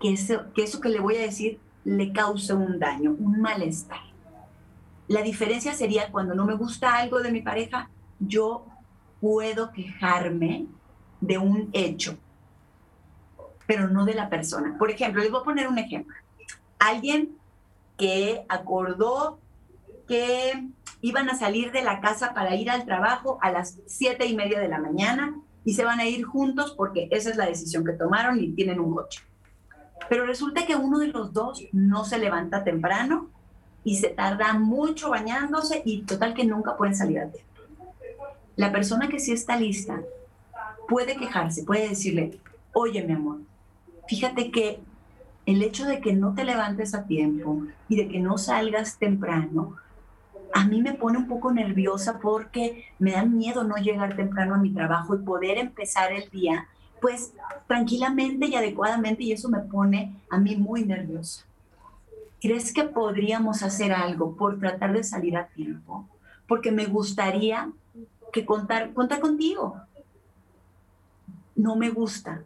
que 0.00 0.12
eso, 0.12 0.52
que 0.54 0.62
eso 0.62 0.80
que 0.80 0.88
le 0.88 1.00
voy 1.00 1.16
a 1.16 1.22
decir 1.22 1.58
le 1.84 2.12
cause 2.12 2.52
un 2.52 2.78
daño, 2.78 3.14
un 3.18 3.40
malestar. 3.40 4.00
La 5.08 5.22
diferencia 5.22 5.72
sería 5.72 6.10
cuando 6.10 6.34
no 6.34 6.44
me 6.44 6.54
gusta 6.54 6.96
algo 6.96 7.20
de 7.20 7.30
mi 7.30 7.42
pareja, 7.42 7.90
yo 8.18 8.66
puedo 9.20 9.72
quejarme 9.72 10.66
de 11.20 11.38
un 11.38 11.70
hecho, 11.72 12.18
pero 13.66 13.88
no 13.88 14.04
de 14.04 14.14
la 14.14 14.28
persona. 14.28 14.76
Por 14.78 14.90
ejemplo, 14.90 15.22
les 15.22 15.30
voy 15.30 15.40
a 15.40 15.44
poner 15.44 15.68
un 15.68 15.78
ejemplo. 15.78 16.16
Alguien 16.78 17.36
que 17.96 18.44
acordó 18.48 19.38
que 20.08 20.68
iban 21.02 21.28
a 21.30 21.36
salir 21.36 21.72
de 21.72 21.82
la 21.82 22.00
casa 22.00 22.34
para 22.34 22.54
ir 22.56 22.70
al 22.70 22.84
trabajo 22.84 23.38
a 23.42 23.50
las 23.50 23.78
siete 23.86 24.26
y 24.26 24.34
media 24.34 24.60
de 24.60 24.68
la 24.68 24.78
mañana 24.78 25.36
y 25.66 25.74
se 25.74 25.84
van 25.84 25.98
a 25.98 26.06
ir 26.06 26.24
juntos 26.24 26.74
porque 26.76 27.08
esa 27.10 27.28
es 27.28 27.36
la 27.36 27.44
decisión 27.44 27.84
que 27.84 27.92
tomaron 27.92 28.40
y 28.40 28.52
tienen 28.52 28.78
un 28.78 28.94
coche. 28.94 29.20
Pero 30.08 30.24
resulta 30.24 30.64
que 30.64 30.76
uno 30.76 31.00
de 31.00 31.08
los 31.08 31.32
dos 31.32 31.64
no 31.72 32.04
se 32.04 32.18
levanta 32.18 32.62
temprano 32.62 33.28
y 33.82 33.96
se 33.96 34.10
tarda 34.10 34.52
mucho 34.54 35.10
bañándose 35.10 35.82
y 35.84 36.02
total 36.02 36.34
que 36.34 36.44
nunca 36.44 36.76
pueden 36.76 36.94
salir 36.94 37.18
a 37.18 37.30
tiempo. 37.30 37.50
La 38.54 38.70
persona 38.70 39.08
que 39.08 39.18
sí 39.18 39.32
está 39.32 39.56
lista 39.56 40.00
puede 40.88 41.16
quejarse, 41.16 41.64
puede 41.64 41.88
decirle, 41.88 42.38
oye 42.72 43.02
mi 43.02 43.14
amor, 43.14 43.38
fíjate 44.06 44.52
que 44.52 44.78
el 45.46 45.62
hecho 45.62 45.84
de 45.84 46.00
que 46.00 46.12
no 46.12 46.32
te 46.32 46.44
levantes 46.44 46.94
a 46.94 47.06
tiempo 47.06 47.64
y 47.88 47.96
de 47.96 48.06
que 48.06 48.20
no 48.20 48.38
salgas 48.38 48.98
temprano, 48.98 49.74
a 50.52 50.66
mí 50.66 50.80
me 50.80 50.94
pone 50.94 51.18
un 51.18 51.28
poco 51.28 51.52
nerviosa 51.52 52.18
porque 52.18 52.84
me 52.98 53.12
da 53.12 53.24
miedo 53.24 53.64
no 53.64 53.76
llegar 53.76 54.16
temprano 54.16 54.54
a 54.54 54.58
mi 54.58 54.72
trabajo 54.72 55.14
y 55.14 55.18
poder 55.18 55.58
empezar 55.58 56.12
el 56.12 56.28
día 56.30 56.68
pues 57.00 57.34
tranquilamente 57.66 58.46
y 58.46 58.54
adecuadamente 58.54 59.22
y 59.22 59.32
eso 59.32 59.48
me 59.48 59.60
pone 59.60 60.16
a 60.30 60.38
mí 60.38 60.56
muy 60.56 60.84
nerviosa. 60.84 61.44
¿Crees 62.40 62.72
que 62.72 62.84
podríamos 62.84 63.62
hacer 63.62 63.92
algo 63.92 64.36
por 64.36 64.58
tratar 64.58 64.92
de 64.92 65.04
salir 65.04 65.36
a 65.36 65.48
tiempo? 65.48 66.08
Porque 66.46 66.70
me 66.70 66.86
gustaría 66.86 67.70
que 68.32 68.44
contar, 68.44 68.92
contar 68.92 69.20
contigo. 69.20 69.80
No 71.54 71.76
me 71.76 71.90
gusta 71.90 72.42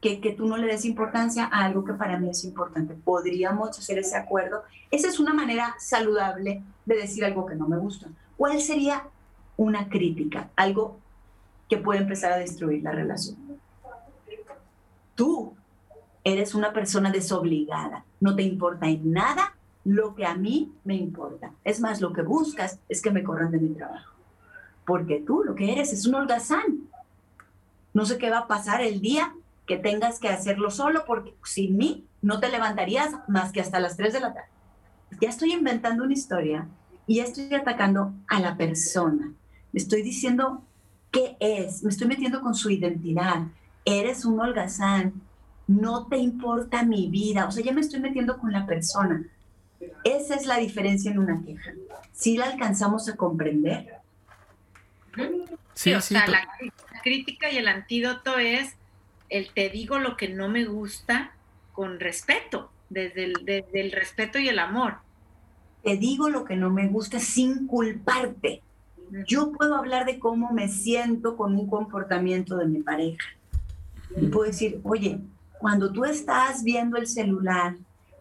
que, 0.00 0.20
que 0.20 0.32
tú 0.32 0.46
no 0.46 0.56
le 0.56 0.66
des 0.66 0.84
importancia 0.84 1.46
a 1.46 1.64
algo 1.64 1.84
que 1.84 1.94
para 1.94 2.18
mí 2.18 2.30
es 2.30 2.44
importante. 2.44 2.94
Podríamos 2.94 3.78
hacer 3.78 3.98
ese 3.98 4.16
acuerdo. 4.16 4.62
Esa 4.90 5.08
es 5.08 5.18
una 5.18 5.34
manera 5.34 5.74
saludable 5.78 6.62
de 6.84 6.96
decir 6.96 7.24
algo 7.24 7.46
que 7.46 7.54
no 7.54 7.66
me 7.66 7.78
gusta. 7.78 8.08
¿Cuál 8.36 8.60
sería 8.60 9.04
una 9.56 9.88
crítica? 9.88 10.50
Algo 10.56 10.98
que 11.68 11.78
puede 11.78 12.00
empezar 12.00 12.32
a 12.32 12.38
destruir 12.38 12.82
la 12.82 12.92
relación 12.92 13.46
tú 15.16 15.56
eres 16.22 16.54
una 16.54 16.72
persona 16.72 17.10
desobligada, 17.10 18.04
no 18.20 18.36
te 18.36 18.42
importa 18.42 18.86
en 18.86 19.12
nada 19.12 19.56
lo 19.84 20.14
que 20.14 20.26
a 20.26 20.34
mí 20.34 20.72
me 20.84 20.94
importa. 20.94 21.52
Es 21.64 21.80
más, 21.80 22.00
lo 22.00 22.12
que 22.12 22.22
buscas 22.22 22.78
es 22.88 23.02
que 23.02 23.10
me 23.10 23.24
corran 23.24 23.50
de 23.50 23.58
mi 23.58 23.74
trabajo. 23.74 24.12
Porque 24.84 25.20
tú 25.20 25.42
lo 25.44 25.54
que 25.54 25.72
eres 25.72 25.92
es 25.92 26.06
un 26.06 26.14
holgazán. 26.14 26.88
No 27.94 28.04
sé 28.04 28.18
qué 28.18 28.30
va 28.30 28.40
a 28.40 28.46
pasar 28.48 28.82
el 28.82 29.00
día 29.00 29.32
que 29.66 29.76
tengas 29.76 30.18
que 30.18 30.28
hacerlo 30.28 30.70
solo, 30.70 31.04
porque 31.06 31.34
sin 31.44 31.76
mí 31.76 32.06
no 32.22 32.40
te 32.40 32.48
levantarías 32.48 33.14
más 33.28 33.52
que 33.52 33.60
hasta 33.60 33.80
las 33.80 33.96
3 33.96 34.12
de 34.12 34.20
la 34.20 34.34
tarde. 34.34 34.48
Ya 35.20 35.28
estoy 35.28 35.52
inventando 35.52 36.04
una 36.04 36.12
historia 36.12 36.68
y 37.06 37.16
ya 37.16 37.24
estoy 37.24 37.52
atacando 37.54 38.14
a 38.28 38.40
la 38.40 38.56
persona. 38.56 39.32
Me 39.72 39.80
estoy 39.80 40.02
diciendo 40.02 40.62
qué 41.10 41.36
es, 41.40 41.82
me 41.82 41.90
estoy 41.90 42.08
metiendo 42.08 42.40
con 42.40 42.54
su 42.54 42.70
identidad, 42.70 43.42
eres 43.84 44.24
un 44.24 44.40
holgazán, 44.40 45.14
no 45.66 46.06
te 46.06 46.18
importa 46.18 46.82
mi 46.82 47.08
vida, 47.08 47.46
o 47.46 47.50
sea, 47.50 47.64
ya 47.64 47.72
me 47.72 47.80
estoy 47.80 48.00
metiendo 48.00 48.38
con 48.38 48.52
la 48.52 48.66
persona. 48.66 49.24
Esa 50.04 50.34
es 50.34 50.46
la 50.46 50.58
diferencia 50.58 51.10
en 51.10 51.18
una 51.18 51.42
queja. 51.42 51.72
Si 52.12 52.36
la 52.36 52.46
alcanzamos 52.46 53.08
a 53.08 53.16
comprender. 53.16 53.94
Sí, 55.74 55.92
o 55.94 56.00
sea, 56.00 56.26
la, 56.26 56.46
crítica 57.02 57.50
y 57.50 57.58
el 57.58 57.68
antídoto 57.68 58.38
es 58.38 58.75
el 59.28 59.52
te 59.52 59.70
digo 59.70 59.98
lo 59.98 60.16
que 60.16 60.28
no 60.28 60.48
me 60.48 60.64
gusta 60.64 61.32
con 61.72 62.00
respeto, 62.00 62.70
desde 62.88 63.24
el, 63.24 63.32
desde 63.44 63.80
el 63.80 63.92
respeto 63.92 64.38
y 64.38 64.48
el 64.48 64.58
amor. 64.58 64.98
Te 65.82 65.96
digo 65.96 66.28
lo 66.30 66.44
que 66.44 66.56
no 66.56 66.70
me 66.70 66.88
gusta 66.88 67.20
sin 67.20 67.66
culparte. 67.66 68.62
Yo 69.26 69.52
puedo 69.52 69.76
hablar 69.76 70.04
de 70.04 70.18
cómo 70.18 70.52
me 70.52 70.68
siento 70.68 71.36
con 71.36 71.54
un 71.54 71.68
comportamiento 71.68 72.56
de 72.56 72.66
mi 72.66 72.82
pareja 72.82 73.28
y 74.20 74.26
puedo 74.26 74.46
decir, 74.46 74.80
oye, 74.82 75.20
cuando 75.58 75.92
tú 75.92 76.04
estás 76.04 76.62
viendo 76.62 76.96
el 76.96 77.06
celular 77.06 77.76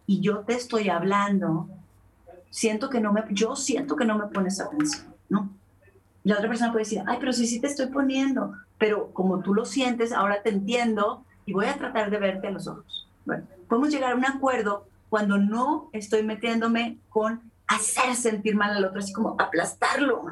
y 0.05 0.21
yo 0.21 0.39
te 0.39 0.53
estoy 0.53 0.89
hablando, 0.89 1.69
siento 2.49 2.89
que 2.89 2.99
no 2.99 3.11
me, 3.13 3.23
yo 3.31 3.55
siento 3.55 3.95
que 3.95 4.05
no 4.05 4.17
me 4.17 4.27
pones 4.27 4.59
atención, 4.59 5.13
¿no? 5.29 5.49
La 6.25 6.35
otra 6.35 6.49
persona 6.49 6.71
puede 6.71 6.85
decir, 6.85 7.03
ay, 7.05 7.17
pero 7.19 7.31
sí, 7.31 7.45
sí 7.45 7.59
te 7.59 7.67
estoy 7.67 7.87
poniendo, 7.87 8.53
pero 8.79 9.11
como 9.13 9.41
tú 9.41 9.53
lo 9.53 9.63
sientes, 9.63 10.11
ahora 10.11 10.41
te 10.41 10.49
entiendo 10.49 11.23
y 11.45 11.53
voy 11.53 11.67
a 11.67 11.77
tratar 11.77 12.09
de 12.09 12.17
verte 12.17 12.47
a 12.47 12.51
los 12.51 12.67
ojos. 12.67 13.07
Bueno, 13.25 13.43
podemos 13.69 13.91
llegar 13.91 14.11
a 14.11 14.15
un 14.15 14.25
acuerdo 14.25 14.87
cuando 15.09 15.37
no 15.37 15.89
estoy 15.93 16.23
metiéndome 16.23 16.97
con 17.09 17.41
hacer 17.67 18.15
sentir 18.15 18.55
mal 18.55 18.71
al 18.71 18.85
otro, 18.85 18.99
así 18.99 19.13
como 19.13 19.35
aplastarlo. 19.39 20.25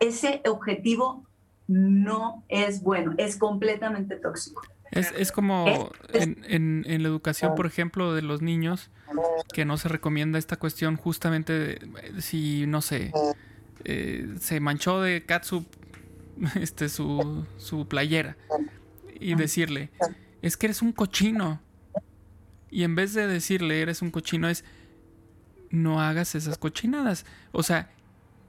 Ese 0.00 0.40
objetivo 0.48 1.22
no 1.68 2.42
es 2.48 2.82
bueno, 2.82 3.14
es 3.18 3.36
completamente 3.36 4.16
tóxico. 4.16 4.62
Es, 4.90 5.32
como 5.32 5.90
en, 6.12 6.84
la 6.86 7.08
educación, 7.08 7.54
por 7.56 7.66
ejemplo, 7.66 8.14
de 8.14 8.22
los 8.22 8.42
niños, 8.42 8.90
que 9.52 9.64
no 9.64 9.76
se 9.76 9.88
recomienda 9.88 10.38
esta 10.38 10.56
cuestión 10.56 10.96
justamente 10.96 11.52
de, 11.52 12.22
si, 12.22 12.66
no 12.66 12.80
sé, 12.80 13.12
eh, 13.84 14.34
se 14.40 14.60
manchó 14.60 15.00
de 15.00 15.24
catsup 15.24 15.66
este, 16.60 16.88
su, 16.88 17.46
su 17.56 17.86
playera 17.86 18.36
y 19.20 19.34
decirle, 19.34 19.90
es 20.42 20.56
que 20.56 20.66
eres 20.66 20.82
un 20.82 20.92
cochino. 20.92 21.60
Y 22.70 22.82
en 22.82 22.94
vez 22.94 23.14
de 23.14 23.26
decirle, 23.26 23.80
eres 23.80 24.02
un 24.02 24.10
cochino, 24.10 24.48
es, 24.48 24.64
no 25.70 26.00
hagas 26.00 26.34
esas 26.34 26.58
cochinadas. 26.58 27.24
O 27.52 27.62
sea, 27.62 27.90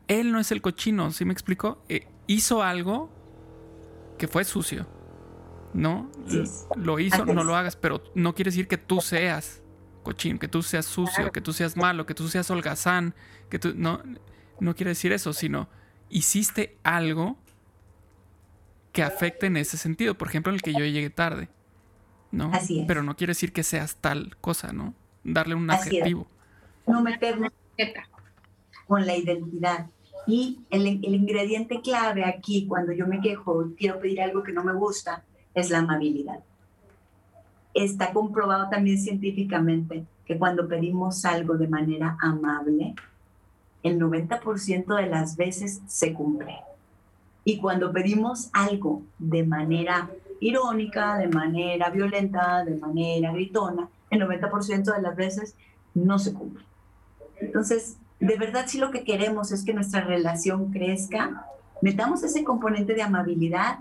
él 0.08 0.32
no 0.32 0.39
es 0.39 0.52
el 0.52 0.62
cochino, 0.62 1.12
¿sí 1.12 1.26
me 1.26 1.34
explico? 1.34 1.84
Eh, 1.89 2.08
hizo 2.28 2.63
algo 2.63 3.10
que 4.17 4.28
fue 4.28 4.43
sucio. 4.43 4.88
¿No? 5.74 6.10
Lo 6.78 7.00
hizo, 7.00 7.26
no 7.26 7.43
lo 7.43 7.56
hagas, 7.56 7.76
pero 7.76 8.02
no 8.15 8.34
quiere 8.34 8.50
decir 8.50 8.67
que 8.69 8.78
tú 8.78 9.02
seas 9.02 9.62
cochino, 10.04 10.39
que 10.39 10.48
tú 10.48 10.63
seas 10.63 10.86
sucio, 10.86 11.34
que 11.34 11.41
tú 11.41 11.52
seas 11.52 11.76
malo, 11.76 12.06
que 12.06 12.13
tú 12.13 12.30
seas 12.30 12.50
holgazán, 12.50 13.13
que 13.50 13.60
tú 13.60 13.74
no 13.76 14.02
no 14.60 14.76
quiere 14.76 14.91
decir 14.91 15.12
eso, 15.12 15.34
sino 15.34 15.68
hiciste 16.10 16.78
algo 16.84 17.38
que 18.91 19.04
afecte 19.04 19.48
en 19.48 19.58
ese 19.58 19.78
sentido, 19.78 20.18
por 20.18 20.30
ejemplo, 20.30 20.52
en 20.52 20.56
el 20.56 20.62
que 20.62 20.74
yo 20.74 20.80
llegué 20.80 21.10
tarde. 21.10 21.50
¿No? 22.32 22.52
Así 22.54 22.80
es. 22.80 22.88
Pero 22.88 23.04
no 23.04 23.15
quiere 23.15 23.32
decir 23.32 23.54
que 23.54 23.63
seas 23.63 23.98
tal 23.98 24.36
cosa, 24.38 24.74
¿no? 24.74 24.94
Darle 25.24 25.56
un 25.56 25.70
adjetivo. 25.70 26.28
No 26.88 27.02
meternos 27.02 27.52
con 28.88 29.06
la 29.06 29.15
identidad. 29.15 29.88
Y 30.28 30.62
el, 30.70 30.88
ingrediente 30.88 31.82
clave 31.82 32.26
aquí, 32.26 32.65
cuando 32.68 32.91
yo 32.94 33.06
me 33.06 33.22
quejo, 33.22 33.72
quiero 33.78 34.00
pedir 34.00 34.22
algo 34.22 34.44
que 34.44 34.54
no 34.54 34.63
me 34.63 34.74
gusta, 34.74 35.24
es 35.54 35.70
la 35.70 35.80
amabilidad. 35.80 36.39
Está 37.74 38.12
comprobado 38.12 38.70
también 38.70 38.98
científicamente 38.98 40.06
que 40.26 40.38
cuando 40.38 40.68
pedimos 40.68 41.26
algo 41.26 41.58
de 41.58 41.68
manera 41.68 42.18
amable, 42.22 42.96
el 43.86 44.00
90% 44.00 44.95
de 44.95 45.06
las 45.06 45.38
veces 45.38 45.82
se 45.86 46.12
cumple. 46.12 46.58
Y 47.43 47.60
cuando 47.60 47.93
pedimos 47.93 48.50
algo 48.52 49.04
de 49.19 49.43
manera 49.43 50.10
irónica, 50.39 51.17
de 51.17 51.28
manera 51.28 51.91
violenta, 51.91 52.65
de 52.65 52.78
manera 52.78 53.32
gritona, 53.32 53.88
el 54.10 54.21
90% 54.21 54.95
de 54.95 55.02
las 55.02 55.15
veces 55.15 55.56
no 55.93 56.17
se 56.17 56.34
cumple. 56.34 56.65
Entonces, 57.39 57.98
de 58.19 58.36
verdad, 58.38 58.65
si 58.67 58.80
lo 58.80 58.89
que 58.89 59.04
queremos 59.04 59.52
es 59.52 59.63
que 59.63 59.76
nuestra 59.76 60.02
relación 60.02 60.71
crezca, 60.71 61.45
metamos 61.82 62.24
ese 62.24 62.43
componente 62.43 62.95
de 62.95 63.04
amabilidad 63.04 63.80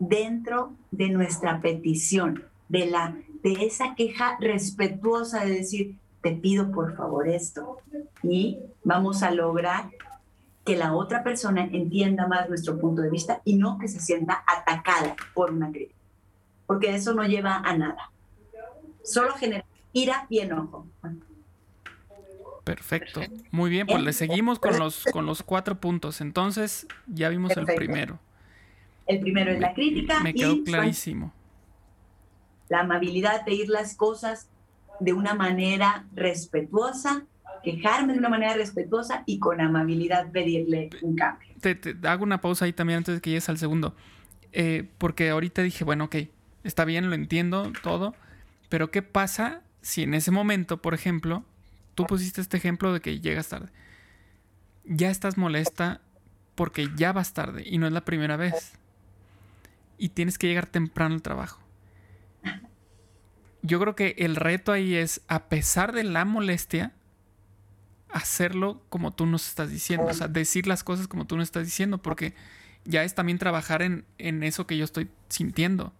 dentro 0.00 0.72
de 0.90 1.10
nuestra 1.10 1.60
petición, 1.60 2.42
de, 2.68 2.86
la, 2.86 3.16
de 3.44 3.64
esa 3.64 3.94
queja 3.94 4.36
respetuosa 4.40 5.44
de 5.44 5.52
decir, 5.52 5.96
te 6.26 6.32
pido 6.32 6.72
por 6.72 6.96
favor 6.96 7.28
esto. 7.28 7.78
Y 8.24 8.58
vamos 8.82 9.22
a 9.22 9.30
lograr 9.30 9.90
que 10.64 10.74
la 10.74 10.92
otra 10.92 11.22
persona 11.22 11.68
entienda 11.70 12.26
más 12.26 12.48
nuestro 12.48 12.80
punto 12.80 13.00
de 13.00 13.10
vista 13.10 13.42
y 13.44 13.54
no 13.54 13.78
que 13.78 13.86
se 13.86 14.00
sienta 14.00 14.42
atacada 14.44 15.14
por 15.34 15.52
una 15.52 15.70
crítica, 15.70 15.94
porque 16.66 16.96
eso 16.96 17.14
no 17.14 17.22
lleva 17.22 17.58
a 17.58 17.78
nada. 17.78 18.10
Solo 19.04 19.34
genera 19.34 19.64
ira 19.92 20.26
y 20.28 20.40
enojo. 20.40 20.88
Perfecto. 22.64 23.20
Muy 23.52 23.70
bien, 23.70 23.86
pues 23.86 24.02
le 24.02 24.12
seguimos 24.12 24.58
con 24.58 24.76
los, 24.80 25.04
con 25.12 25.26
los 25.26 25.44
cuatro 25.44 25.80
puntos. 25.80 26.20
Entonces, 26.20 26.88
ya 27.06 27.28
vimos 27.28 27.56
el 27.56 27.66
primero. 27.66 28.18
El 29.06 29.20
primero 29.20 29.52
es 29.52 29.60
la 29.60 29.72
crítica. 29.74 30.18
Me 30.18 30.34
quedó 30.34 30.64
clarísimo. 30.64 31.32
La 32.68 32.80
amabilidad 32.80 33.44
de 33.44 33.54
ir 33.54 33.68
las 33.68 33.94
cosas 33.94 34.48
de 35.00 35.12
una 35.12 35.34
manera 35.34 36.06
respetuosa, 36.14 37.24
quejarme 37.62 38.12
de 38.12 38.18
una 38.18 38.28
manera 38.28 38.54
respetuosa 38.54 39.22
y 39.26 39.38
con 39.38 39.60
amabilidad 39.60 40.30
pedirle 40.30 40.90
un 41.02 41.16
cambio. 41.16 41.48
Te, 41.60 41.78
hago 42.04 42.24
una 42.24 42.40
pausa 42.40 42.64
ahí 42.64 42.72
también 42.72 42.98
antes 42.98 43.14
de 43.16 43.20
que 43.20 43.30
llegues 43.30 43.48
al 43.48 43.58
segundo. 43.58 43.94
Eh, 44.52 44.88
porque 44.98 45.30
ahorita 45.30 45.62
dije, 45.62 45.84
bueno, 45.84 46.04
ok, 46.04 46.16
está 46.64 46.84
bien, 46.84 47.10
lo 47.10 47.14
entiendo 47.14 47.72
todo, 47.82 48.14
pero 48.68 48.90
¿qué 48.90 49.02
pasa 49.02 49.62
si 49.86 50.02
en 50.02 50.14
ese 50.14 50.32
momento, 50.32 50.82
por 50.82 50.94
ejemplo, 50.94 51.44
tú 51.94 52.06
pusiste 52.06 52.40
este 52.40 52.56
ejemplo 52.56 52.92
de 52.92 53.00
que 53.00 53.20
llegas 53.20 53.48
tarde. 53.48 53.68
Ya 54.84 55.10
estás 55.10 55.36
molesta 55.36 56.00
porque 56.56 56.88
ya 56.96 57.12
vas 57.12 57.32
tarde 57.32 57.62
y 57.64 57.78
no 57.78 57.86
es 57.86 57.92
la 57.92 58.04
primera 58.04 58.36
vez. 58.36 58.72
Y 59.96 60.08
tienes 60.08 60.38
que 60.38 60.48
llegar 60.48 60.66
temprano 60.66 61.14
al 61.14 61.22
trabajo. 61.22 61.60
Yo 63.66 63.80
creo 63.80 63.94
que 63.96 64.14
el 64.18 64.36
reto 64.36 64.72
ahí 64.72 64.94
es, 64.94 65.22
a 65.28 65.44
pesar 65.44 65.92
de 65.92 66.04
la 66.04 66.24
molestia, 66.24 66.92
hacerlo 68.10 68.80
como 68.88 69.12
tú 69.12 69.26
nos 69.26 69.48
estás 69.48 69.70
diciendo. 69.70 70.06
O 70.06 70.14
sea, 70.14 70.28
decir 70.28 70.66
las 70.66 70.84
cosas 70.84 71.08
como 71.08 71.26
tú 71.26 71.36
nos 71.36 71.44
estás 71.44 71.64
diciendo, 71.64 71.98
porque 71.98 72.34
ya 72.84 73.02
es 73.04 73.14
también 73.14 73.38
trabajar 73.38 73.82
en, 73.82 74.04
en 74.18 74.42
eso 74.42 74.66
que 74.66 74.76
yo 74.76 74.84
estoy 74.84 75.08
sintiendo. 75.28 75.92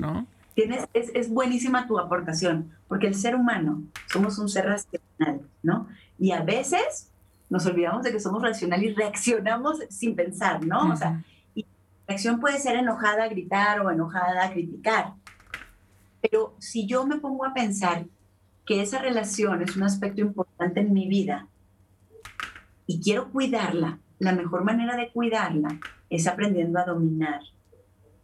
¿No? 0.00 0.26
Tienes, 0.54 0.88
es, 0.94 1.10
es, 1.14 1.30
buenísima 1.30 1.86
tu 1.86 1.98
aportación, 1.98 2.72
porque 2.88 3.06
el 3.06 3.14
ser 3.14 3.36
humano 3.36 3.84
somos 4.06 4.38
un 4.38 4.48
ser 4.48 4.66
racional, 4.66 5.42
¿no? 5.62 5.86
Y 6.18 6.32
a 6.32 6.42
veces 6.42 7.12
nos 7.48 7.66
olvidamos 7.66 8.02
de 8.02 8.10
que 8.10 8.18
somos 8.18 8.42
racional 8.42 8.82
y 8.82 8.92
reaccionamos 8.92 9.78
sin 9.90 10.16
pensar, 10.16 10.64
¿no? 10.66 10.90
O 10.90 10.96
sea, 10.96 11.22
y 11.54 11.62
la 11.62 11.68
reacción 12.08 12.40
puede 12.40 12.58
ser 12.58 12.74
enojada 12.76 13.28
gritar 13.28 13.80
o 13.80 13.90
enojada 13.90 14.46
a 14.46 14.50
criticar. 14.50 15.12
Pero 16.20 16.54
si 16.58 16.86
yo 16.86 17.06
me 17.06 17.16
pongo 17.16 17.44
a 17.44 17.54
pensar 17.54 18.06
que 18.64 18.82
esa 18.82 19.00
relación 19.00 19.62
es 19.62 19.76
un 19.76 19.84
aspecto 19.84 20.20
importante 20.20 20.80
en 20.80 20.92
mi 20.92 21.06
vida 21.08 21.46
y 22.86 23.00
quiero 23.00 23.30
cuidarla, 23.30 23.98
la 24.18 24.32
mejor 24.32 24.64
manera 24.64 24.96
de 24.96 25.10
cuidarla 25.10 25.78
es 26.10 26.26
aprendiendo 26.26 26.78
a 26.78 26.84
dominar 26.84 27.40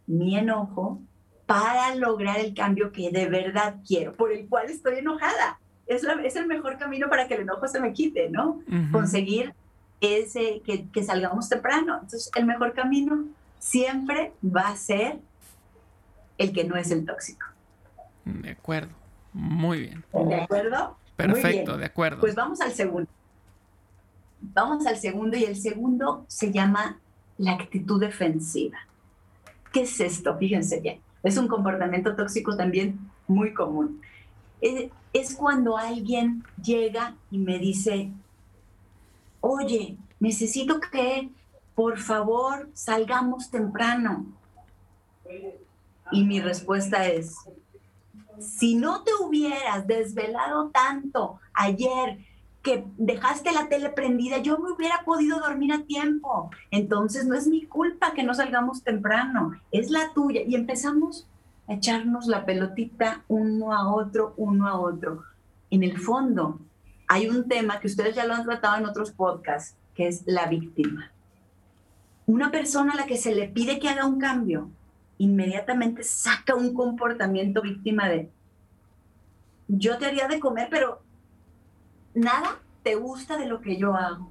mi 0.07 0.37
enojo 0.37 1.01
para 1.45 1.95
lograr 1.95 2.39
el 2.39 2.53
cambio 2.53 2.91
que 2.91 3.11
de 3.11 3.27
verdad 3.27 3.75
quiero, 3.87 4.13
por 4.13 4.31
el 4.31 4.47
cual 4.47 4.69
estoy 4.69 4.99
enojada. 4.99 5.59
Es, 5.85 6.03
es 6.23 6.35
el 6.35 6.47
mejor 6.47 6.77
camino 6.77 7.09
para 7.09 7.27
que 7.27 7.35
el 7.35 7.41
enojo 7.41 7.67
se 7.67 7.79
me 7.79 7.93
quite, 7.93 8.29
¿no? 8.29 8.61
Conseguir 8.91 9.53
ese, 9.99 10.61
que, 10.65 10.87
que 10.89 11.03
salgamos 11.03 11.49
temprano. 11.49 11.95
Entonces, 11.95 12.31
el 12.35 12.45
mejor 12.45 12.73
camino 12.73 13.25
siempre 13.59 14.33
va 14.43 14.69
a 14.69 14.75
ser 14.77 15.19
el 16.37 16.53
que 16.53 16.63
no 16.63 16.75
es 16.75 16.91
el 16.91 17.05
tóxico. 17.05 17.45
De 18.25 18.51
acuerdo. 18.51 18.91
Muy 19.33 19.81
bien. 19.81 20.05
¿De 20.13 20.35
acuerdo? 20.35 20.97
Perfecto, 21.15 21.77
de 21.77 21.85
acuerdo. 21.85 22.19
Pues 22.19 22.35
vamos 22.35 22.61
al 22.61 22.71
segundo. 22.71 23.09
Vamos 24.41 24.85
al 24.85 24.97
segundo 24.97 25.37
y 25.37 25.45
el 25.45 25.55
segundo 25.55 26.25
se 26.27 26.51
llama 26.51 26.99
la 27.37 27.53
actitud 27.53 27.99
defensiva. 27.99 28.77
¿Qué 29.71 29.81
es 29.83 29.99
esto? 29.99 30.37
Fíjense 30.37 30.79
bien. 30.79 30.99
Es 31.23 31.37
un 31.37 31.47
comportamiento 31.47 32.15
tóxico 32.15 32.55
también 32.55 32.99
muy 33.27 33.53
común. 33.53 34.01
Es, 34.61 35.35
cuando 35.35 35.77
alguien 35.77 36.43
llega 36.61 37.15
y 37.31 37.37
me 37.37 37.59
dice, 37.59 38.11
oye, 39.41 39.97
necesito 40.19 40.79
que 40.79 41.29
por 41.75 41.97
favor 41.97 42.69
salgamos 42.73 43.49
temprano. 43.49 44.25
Y 46.11 46.23
mi 46.23 46.39
respuesta 46.39 47.07
es, 47.07 47.35
si 48.39 48.75
no 48.75 49.03
te 49.03 49.11
hubieras 49.19 49.87
desvelado 49.87 50.69
tanto 50.69 51.39
ayer 51.53 52.19
que 52.61 52.85
dejaste 52.97 53.51
la 53.51 53.67
tele 53.67 53.89
prendida, 53.89 54.37
yo 54.37 54.57
me 54.57 54.71
hubiera 54.71 55.03
podido 55.03 55.39
dormir 55.39 55.73
a 55.73 55.83
tiempo. 55.83 56.49
Entonces 56.71 57.25
no 57.25 57.35
es 57.35 57.45
mi 57.45 57.65
culpa 57.65 58.13
que 58.13 58.23
no 58.23 58.33
salgamos 58.33 58.83
temprano, 58.83 59.53
es 59.71 59.91
la 59.91 60.13
tuya. 60.13 60.41
Y 60.47 60.55
empezamos 60.55 61.27
a 61.67 61.73
echarnos 61.73 62.27
la 62.27 62.45
pelotita 62.45 63.23
uno 63.27 63.73
a 63.73 63.93
otro, 63.93 64.33
uno 64.37 64.67
a 64.67 64.79
otro. 64.79 65.23
En 65.69 65.83
el 65.83 65.99
fondo, 65.99 66.59
hay 67.07 67.27
un 67.27 67.49
tema 67.49 67.79
que 67.79 67.87
ustedes 67.87 68.15
ya 68.15 68.25
lo 68.25 68.33
han 68.33 68.45
tratado 68.45 68.77
en 68.77 68.85
otros 68.85 69.11
podcasts, 69.11 69.75
que 69.93 70.07
es 70.07 70.23
la 70.25 70.47
víctima. 70.47 71.11
Una 72.25 72.49
persona 72.49 72.93
a 72.93 72.95
la 72.95 73.05
que 73.05 73.17
se 73.17 73.35
le 73.35 73.49
pide 73.49 73.79
que 73.79 73.89
haga 73.89 74.05
un 74.05 74.19
cambio, 74.19 74.69
inmediatamente 75.17 76.03
saca 76.03 76.55
un 76.55 76.73
comportamiento 76.73 77.61
víctima 77.61 78.09
de, 78.09 78.31
yo 79.67 79.97
te 79.97 80.05
haría 80.05 80.27
de 80.27 80.39
comer, 80.39 80.67
pero 80.69 81.01
nada 82.13 82.59
te 82.83 82.95
gusta 82.95 83.37
de 83.37 83.45
lo 83.45 83.61
que 83.61 83.77
yo 83.77 83.95
hago. 83.95 84.29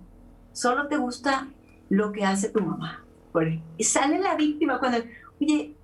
Solo 0.52 0.88
te 0.88 0.96
gusta 0.96 1.48
lo 1.88 2.12
que 2.12 2.24
hace 2.24 2.50
tu 2.50 2.60
mamá. 2.60 3.02
Y 3.78 3.84
sale 3.84 4.18
la 4.18 4.36
víctima 4.36 4.78
cuando, 4.78 4.98
oye, 5.40 5.74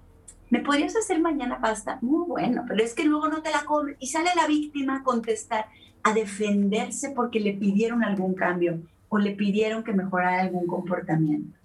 ¿me 0.51 0.61
podrías 0.61 0.95
hacer 0.97 1.21
mañana 1.21 1.61
pasta? 1.61 1.99
Muy 2.03 2.27
bueno, 2.27 2.65
pero 2.69 2.83
es 2.83 2.95
que 2.95 3.05
luego 3.05 3.29
no 3.29 3.43
te 3.43 3.51
la 3.51 3.65
comes. 3.65 3.97
Y 3.99 4.09
sale 4.09 4.31
la 4.37 4.47
víctima 4.47 4.97
a 4.97 5.03
contestar, 5.03 5.67
a 6.03 6.13
defenderse 6.13 7.11
porque 7.11 7.41
le 7.41 7.55
pidieron 7.55 8.05
algún 8.05 8.35
cambio 8.35 8.81
o 9.09 9.19
le 9.19 9.33
pidieron 9.33 9.83
que 9.83 9.93
mejorara 9.93 10.43
algún 10.43 10.67
comportamiento. 10.67 11.59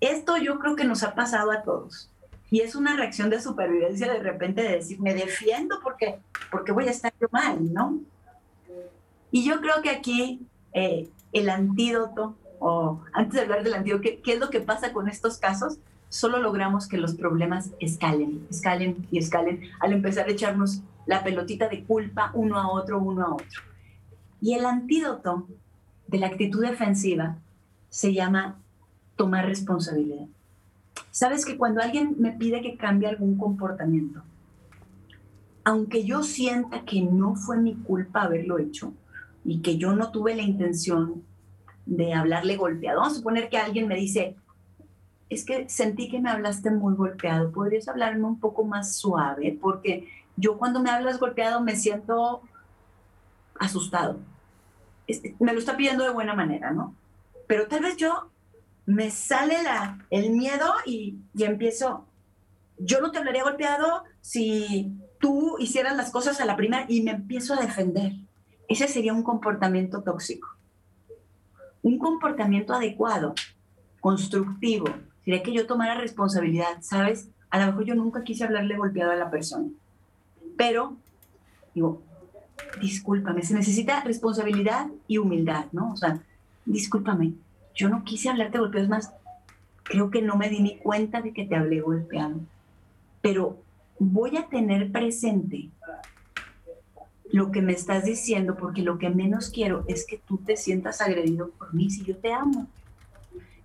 Esto 0.00 0.36
yo 0.36 0.58
creo 0.58 0.76
que 0.76 0.84
nos 0.84 1.02
ha 1.02 1.14
pasado 1.14 1.50
a 1.50 1.62
todos. 1.62 2.10
Y 2.54 2.60
es 2.60 2.76
una 2.76 2.94
reacción 2.94 3.30
de 3.30 3.40
supervivencia 3.40 4.06
de 4.12 4.20
repente 4.20 4.62
de 4.62 4.76
decir, 4.76 5.00
me 5.00 5.12
defiendo 5.12 5.80
porque, 5.82 6.20
porque 6.52 6.70
voy 6.70 6.86
a 6.86 6.92
estar 6.92 7.12
mal, 7.32 7.74
¿no? 7.74 7.98
Y 9.32 9.44
yo 9.44 9.60
creo 9.60 9.82
que 9.82 9.90
aquí 9.90 10.46
eh, 10.72 11.08
el 11.32 11.48
antídoto, 11.48 12.36
o 12.60 13.00
antes 13.12 13.34
de 13.34 13.40
hablar 13.40 13.64
del 13.64 13.74
antídoto, 13.74 14.02
¿qué, 14.02 14.20
¿qué 14.20 14.34
es 14.34 14.38
lo 14.38 14.50
que 14.50 14.60
pasa 14.60 14.92
con 14.92 15.08
estos 15.08 15.38
casos? 15.38 15.78
Solo 16.08 16.38
logramos 16.38 16.86
que 16.86 16.96
los 16.96 17.16
problemas 17.16 17.70
escalen, 17.80 18.46
escalen 18.48 19.04
y 19.10 19.18
escalen 19.18 19.62
al 19.80 19.92
empezar 19.92 20.28
a 20.28 20.30
echarnos 20.30 20.80
la 21.06 21.24
pelotita 21.24 21.68
de 21.68 21.82
culpa 21.82 22.30
uno 22.34 22.60
a 22.60 22.70
otro, 22.70 23.00
uno 23.00 23.26
a 23.26 23.34
otro. 23.34 23.62
Y 24.40 24.54
el 24.54 24.64
antídoto 24.64 25.48
de 26.06 26.18
la 26.18 26.28
actitud 26.28 26.64
defensiva 26.64 27.36
se 27.88 28.14
llama 28.14 28.60
tomar 29.16 29.44
responsabilidad. 29.44 30.28
Sabes 31.14 31.44
que 31.44 31.56
cuando 31.56 31.80
alguien 31.80 32.16
me 32.18 32.32
pide 32.32 32.60
que 32.60 32.76
cambie 32.76 33.06
algún 33.06 33.38
comportamiento, 33.38 34.24
aunque 35.62 36.04
yo 36.04 36.24
sienta 36.24 36.84
que 36.84 37.02
no 37.02 37.36
fue 37.36 37.56
mi 37.56 37.76
culpa 37.76 38.22
haberlo 38.22 38.58
hecho 38.58 38.92
y 39.44 39.60
que 39.60 39.78
yo 39.78 39.94
no 39.94 40.10
tuve 40.10 40.34
la 40.34 40.42
intención 40.42 41.22
de 41.86 42.14
hablarle 42.14 42.56
golpeado, 42.56 42.98
vamos 42.98 43.12
a 43.14 43.18
suponer 43.18 43.48
que 43.48 43.58
alguien 43.58 43.86
me 43.86 43.94
dice, 43.94 44.34
es 45.30 45.44
que 45.44 45.68
sentí 45.68 46.08
que 46.08 46.18
me 46.18 46.30
hablaste 46.30 46.72
muy 46.72 46.96
golpeado, 46.96 47.52
podrías 47.52 47.86
hablarme 47.86 48.24
un 48.24 48.40
poco 48.40 48.64
más 48.64 48.96
suave, 48.96 49.56
porque 49.62 50.08
yo 50.36 50.58
cuando 50.58 50.82
me 50.82 50.90
hablas 50.90 51.20
golpeado 51.20 51.60
me 51.60 51.76
siento 51.76 52.42
asustado. 53.60 54.18
Me 55.38 55.52
lo 55.52 55.60
está 55.60 55.76
pidiendo 55.76 56.02
de 56.02 56.10
buena 56.10 56.34
manera, 56.34 56.72
¿no? 56.72 56.92
Pero 57.46 57.68
tal 57.68 57.84
vez 57.84 57.96
yo 57.98 58.33
me 58.86 59.10
sale 59.10 59.56
el 60.10 60.30
miedo 60.30 60.72
y, 60.84 61.18
y 61.34 61.44
empiezo, 61.44 62.06
yo 62.78 63.00
no 63.00 63.10
te 63.10 63.18
hablaría 63.18 63.44
golpeado 63.44 64.04
si 64.20 64.92
tú 65.18 65.56
hicieras 65.58 65.96
las 65.96 66.10
cosas 66.10 66.40
a 66.40 66.44
la 66.44 66.56
primera 66.56 66.84
y 66.88 67.02
me 67.02 67.12
empiezo 67.12 67.54
a 67.54 67.60
defender. 67.60 68.12
Ese 68.68 68.88
sería 68.88 69.12
un 69.12 69.22
comportamiento 69.22 70.02
tóxico. 70.02 70.48
Un 71.82 71.98
comportamiento 71.98 72.74
adecuado, 72.74 73.34
constructivo, 74.00 74.86
sería 75.24 75.42
que 75.42 75.52
yo 75.52 75.66
tomara 75.66 75.94
responsabilidad, 75.94 76.78
¿sabes? 76.80 77.28
A 77.50 77.58
lo 77.58 77.66
mejor 77.66 77.84
yo 77.84 77.94
nunca 77.94 78.24
quise 78.24 78.44
hablarle 78.44 78.76
golpeado 78.76 79.12
a 79.12 79.16
la 79.16 79.30
persona, 79.30 79.68
pero 80.56 80.96
digo, 81.74 82.02
discúlpame, 82.80 83.42
se 83.42 83.54
necesita 83.54 84.02
responsabilidad 84.02 84.88
y 85.06 85.18
humildad, 85.18 85.66
¿no? 85.72 85.92
O 85.92 85.96
sea, 85.96 86.20
discúlpame, 86.64 87.34
yo 87.74 87.88
no 87.88 88.04
quise 88.04 88.28
hablarte 88.28 88.58
golpeado, 88.58 88.84
es 88.84 88.90
más, 88.90 89.14
creo 89.82 90.10
que 90.10 90.22
no 90.22 90.36
me 90.36 90.48
di 90.48 90.60
ni 90.60 90.76
cuenta 90.76 91.20
de 91.20 91.32
que 91.32 91.44
te 91.44 91.56
hablé 91.56 91.80
golpeado, 91.80 92.40
pero 93.20 93.58
voy 93.98 94.36
a 94.36 94.48
tener 94.48 94.90
presente 94.92 95.70
lo 97.30 97.50
que 97.50 97.62
me 97.62 97.72
estás 97.72 98.04
diciendo, 98.04 98.56
porque 98.56 98.82
lo 98.82 98.98
que 98.98 99.10
menos 99.10 99.50
quiero 99.50 99.84
es 99.88 100.06
que 100.06 100.18
tú 100.18 100.38
te 100.38 100.56
sientas 100.56 101.00
agredido 101.00 101.50
por 101.50 101.74
mí 101.74 101.90
si 101.90 102.04
yo 102.04 102.16
te 102.16 102.32
amo. 102.32 102.68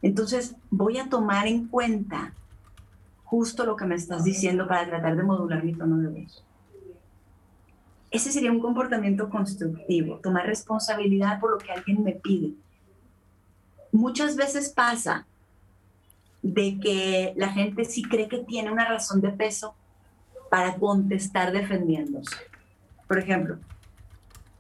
Entonces 0.01 0.55
voy 0.71 0.97
a 0.97 1.09
tomar 1.09 1.47
en 1.47 1.67
cuenta 1.67 2.33
justo 3.25 3.65
lo 3.65 3.75
que 3.75 3.85
me 3.85 3.95
estás 3.95 4.23
diciendo 4.23 4.67
para 4.67 4.87
tratar 4.87 5.15
de 5.15 5.23
modular 5.23 5.63
mi 5.63 5.73
tono 5.73 5.97
de 5.97 6.07
voz. 6.07 6.43
Ese 8.09 8.31
sería 8.31 8.51
un 8.51 8.59
comportamiento 8.59 9.29
constructivo, 9.29 10.15
tomar 10.17 10.47
responsabilidad 10.47 11.39
por 11.39 11.51
lo 11.51 11.57
que 11.59 11.71
alguien 11.71 12.03
me 12.03 12.13
pide. 12.13 12.53
Muchas 13.91 14.35
veces 14.35 14.69
pasa 14.69 15.25
de 16.41 16.79
que 16.79 17.33
la 17.35 17.49
gente 17.49 17.85
sí 17.85 18.03
cree 18.03 18.27
que 18.27 18.39
tiene 18.39 18.71
una 18.71 18.87
razón 18.87 19.21
de 19.21 19.29
peso 19.29 19.75
para 20.49 20.75
contestar 20.75 21.51
defendiéndose. 21.51 22.35
Por 23.07 23.19
ejemplo, 23.19 23.57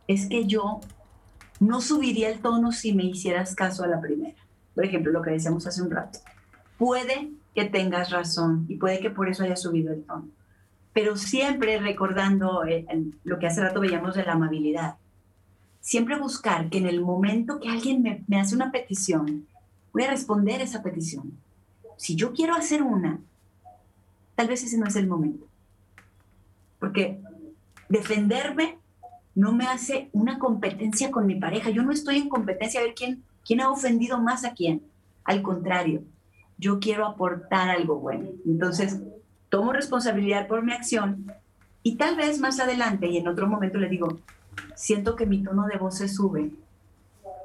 es 0.07 0.27
que 0.27 0.45
yo 0.45 0.81
no 1.59 1.81
subiría 1.81 2.29
el 2.29 2.39
tono 2.39 2.71
si 2.71 2.93
me 2.93 3.05
hicieras 3.05 3.55
caso 3.55 3.83
a 3.83 3.87
la 3.87 4.01
primera. 4.01 4.35
Por 4.75 4.85
ejemplo, 4.85 5.11
lo 5.11 5.21
que 5.21 5.31
decíamos 5.31 5.67
hace 5.67 5.81
un 5.81 5.91
rato. 5.91 6.19
Puede 6.77 7.31
que 7.53 7.65
tengas 7.65 8.09
razón 8.09 8.65
y 8.67 8.77
puede 8.77 8.99
que 8.99 9.09
por 9.09 9.29
eso 9.29 9.43
haya 9.43 9.55
subido 9.55 9.93
el 9.93 10.03
tono 10.03 10.29
pero 10.93 11.15
siempre 11.15 11.79
recordando 11.79 12.65
eh, 12.65 12.85
lo 13.23 13.39
que 13.39 13.47
hace 13.47 13.61
rato 13.61 13.79
veíamos 13.79 14.15
de 14.15 14.23
la 14.23 14.33
amabilidad. 14.33 14.95
Siempre 15.81 16.19
buscar 16.19 16.69
que 16.69 16.77
en 16.77 16.87
el 16.87 17.01
momento 17.01 17.59
que 17.59 17.69
alguien 17.69 18.01
me, 18.01 18.23
me 18.27 18.39
hace 18.39 18.55
una 18.55 18.71
petición, 18.71 19.47
voy 19.93 20.03
a 20.03 20.11
responder 20.11 20.61
esa 20.61 20.83
petición. 20.83 21.33
Si 21.97 22.15
yo 22.15 22.33
quiero 22.33 22.55
hacer 22.55 22.81
una, 22.81 23.19
tal 24.35 24.47
vez 24.47 24.63
ese 24.63 24.77
no 24.77 24.87
es 24.87 24.95
el 24.95 25.07
momento. 25.07 25.45
Porque 26.79 27.19
defenderme 27.89 28.77
no 29.35 29.53
me 29.53 29.65
hace 29.65 30.09
una 30.13 30.39
competencia 30.39 31.11
con 31.11 31.25
mi 31.25 31.35
pareja. 31.35 31.69
Yo 31.69 31.83
no 31.83 31.91
estoy 31.91 32.17
en 32.17 32.29
competencia 32.29 32.79
a 32.79 32.83
ver 32.83 32.93
quién, 32.93 33.23
quién 33.45 33.61
ha 33.61 33.71
ofendido 33.71 34.19
más 34.19 34.45
a 34.45 34.53
quién. 34.53 34.81
Al 35.23 35.41
contrario, 35.41 36.03
yo 36.57 36.79
quiero 36.79 37.05
aportar 37.05 37.69
algo 37.69 37.99
bueno. 37.99 38.29
Entonces, 38.45 38.99
tomo 39.49 39.73
responsabilidad 39.73 40.47
por 40.47 40.63
mi 40.63 40.73
acción 40.73 41.31
y 41.83 41.95
tal 41.95 42.15
vez 42.15 42.39
más 42.39 42.59
adelante 42.59 43.07
y 43.07 43.17
en 43.17 43.27
otro 43.27 43.47
momento 43.47 43.77
le 43.77 43.89
digo, 43.89 44.19
siento 44.75 45.15
que 45.15 45.25
mi 45.25 45.43
tono 45.43 45.67
de 45.67 45.77
voz 45.77 45.97
se 45.97 46.07
sube 46.07 46.51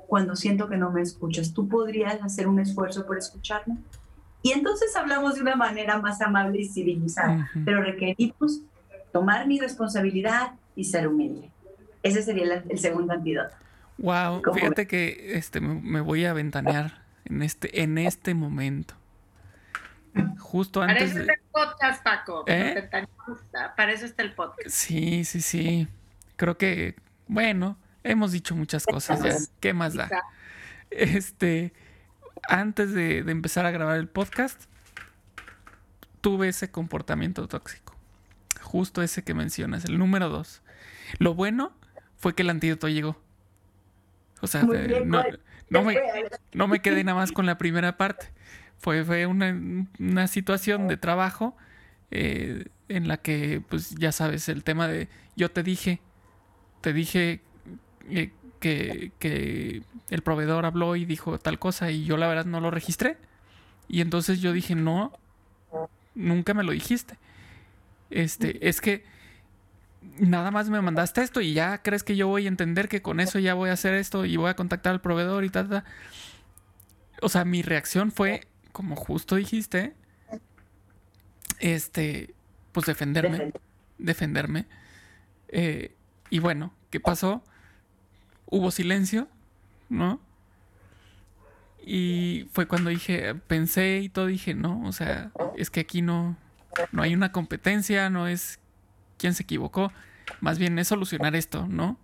cuando 0.07 0.37
siento 0.37 0.69
que 0.69 0.77
no 0.77 0.91
me 0.91 1.03
escuchas. 1.03 1.53
¿Tú 1.53 1.69
podrías 1.69 2.23
hacer 2.23 2.47
un 2.47 2.61
esfuerzo 2.61 3.07
por 3.07 3.19
escucharme? 3.19 3.77
Y 4.43 4.53
entonces 4.53 4.95
hablamos 4.95 5.37
de 5.37 5.43
una 5.43 5.57
manera 5.57 5.99
más 5.99 6.21
amable 6.21 6.61
y 6.61 6.69
civilizada, 6.69 7.51
pero 7.65 7.83
requerimos 7.83 8.61
tomar 9.13 9.47
mi 9.47 9.59
responsabilidad 9.59 10.53
y 10.77 10.85
ser 10.85 11.09
humilde. 11.09 11.51
Ese 12.03 12.23
sería 12.23 12.63
el, 12.69 12.79
segundo 12.79 13.15
antídoto. 13.15 13.55
Wow, 13.97 14.43
fíjate 14.53 14.87
que 14.87 15.37
este 15.37 15.61
me 15.61 16.01
voy 16.01 16.27
a 16.27 16.35
ventanear 16.35 17.05
en 17.25 17.43
este 17.43 17.83
en 17.83 17.97
este 17.97 18.35
momento. 18.35 18.95
Justo 20.39 20.83
antes. 20.83 20.97
Para 20.97 21.11
eso 21.11 21.21
está 21.21 21.33
el 21.33 21.41
podcast, 21.51 22.05
Paco. 22.05 22.45
¿Eh? 22.47 22.89
Para 23.77 23.93
eso 23.93 24.05
está 24.05 24.23
el 24.23 24.33
podcast. 24.33 24.69
Sí, 24.69 25.25
sí, 25.25 25.41
sí. 25.41 25.89
Creo 26.37 26.57
que, 26.57 26.97
bueno, 27.27 27.79
hemos 28.03 28.33
dicho 28.33 28.55
muchas 28.55 28.87
cosas 28.87 29.23
ya. 29.23 29.37
¿Qué 29.61 29.73
más 29.73 29.95
da? 29.95 30.11
Este, 30.91 31.73
antes 32.49 32.93
de, 32.93 33.19
empezar 33.19 33.67
a 33.67 33.71
grabar 33.71 33.99
el 33.99 34.09
podcast, 34.09 34.65
tuve 36.21 36.49
ese 36.49 36.71
comportamiento 36.71 37.49
tóxico. 37.49 37.97
Justo 38.61 39.03
ese 39.03 39.25
que 39.25 39.35
mencionas, 39.35 39.85
el 39.85 39.99
número 39.99 40.29
dos. 40.29 40.63
Lo 41.19 41.35
bueno 41.35 41.73
fue 42.17 42.35
que 42.35 42.43
el 42.43 42.51
antídoto 42.51 42.89
llegó. 42.89 43.21
O 44.41 44.47
sea, 44.47 44.63
no, 44.63 45.83
me, 45.83 45.97
no 46.53 46.69
me 46.69 46.81
quedé 46.81 47.05
nada 47.05 47.19
más 47.19 47.33
con 47.33 47.47
la 47.47 47.57
primera 47.59 47.97
parte 47.97 48.33
fue, 48.85 49.27
una, 49.27 50.27
situación 50.27 50.89
de 50.89 50.97
trabajo 50.97 51.57
eh, 52.11 52.67
en 52.89 53.09
la 53.09 53.17
que, 53.17 53.63
pues 53.69 53.95
ya 53.95 54.13
sabes, 54.13 54.49
el 54.49 54.63
tema 54.63 54.89
de 54.89 55.09
yo 55.37 55.51
te 55.51 55.63
dije, 55.63 56.01
te 56.85 56.93
dije 56.93 57.41
eh, 58.11 58.31
que, 58.61 59.11
que, 59.19 59.83
el 60.11 60.23
proveedor 60.23 60.67
habló 60.67 60.97
y 60.97 61.07
dijo 61.07 61.39
tal 61.39 61.59
cosa 61.59 61.91
y 61.91 62.05
yo 62.05 62.19
la 62.19 62.29
verdad 62.29 62.45
no 62.45 62.61
lo 62.61 62.71
registré. 62.71 63.17
Y 63.89 64.03
entonces 64.03 64.43
yo 64.43 64.53
dije, 64.53 64.75
no, 64.75 65.19
nunca 66.15 66.53
me 66.53 66.63
lo 66.63 66.73
dijiste. 66.73 67.17
Este, 68.11 68.69
es 68.69 68.83
que 68.83 69.03
nada 70.19 70.51
más 70.51 70.69
me 70.69 70.83
mandaste 70.83 71.23
esto 71.23 71.41
y 71.41 71.55
ya 71.55 71.79
crees 71.79 72.05
que 72.05 72.17
yo 72.17 72.29
voy 72.29 72.45
a 72.45 72.49
entender 72.49 72.91
que 72.91 73.01
con 73.01 73.19
eso 73.19 73.39
ya 73.39 73.55
voy 73.55 73.71
a 73.71 73.73
hacer 73.73 73.95
esto 73.95 74.27
y 74.27 74.37
voy 74.37 74.51
a 74.51 74.55
contactar 74.55 74.93
al 74.93 75.01
proveedor 75.01 75.45
y 75.45 75.49
tal, 75.49 75.71
tal. 75.71 75.85
O 77.23 77.31
sea, 77.31 77.47
mi 77.47 77.63
reacción 77.63 78.13
fue 78.13 78.47
como 78.73 78.95
justo 78.95 79.37
dijiste, 79.37 79.95
este, 81.61 82.35
pues 82.73 82.85
defenderme, 82.85 83.55
defenderme. 83.97 84.67
Eh, 85.49 85.95
y 86.31 86.39
bueno, 86.39 86.73
¿qué 86.91 87.01
pasó? 87.01 87.43
Hubo 88.47 88.71
silencio, 88.71 89.29
¿no? 89.89 90.21
Y 91.87 92.49
fue 92.53 92.67
cuando 92.67 92.91
dije, 92.91 93.35
pensé 93.35 94.01
y 94.01 94.09
todo, 94.09 94.27
dije, 94.27 94.55
no, 94.55 94.83
o 94.87 94.93
sea, 94.93 95.31
es 95.57 95.71
que 95.71 95.81
aquí 95.81 96.01
no, 96.01 96.37
no 96.93 97.03
hay 97.03 97.15
una 97.15 97.31
competencia, 97.31 98.09
no 98.09 98.27
es 98.27 98.59
quién 99.19 99.35
se 99.35 99.43
equivocó, 99.43 99.93
más 100.41 100.59
bien 100.59 100.79
es 100.79 100.89
solucionar 100.89 101.37
esto, 101.37 101.67
¿no? 101.69 101.99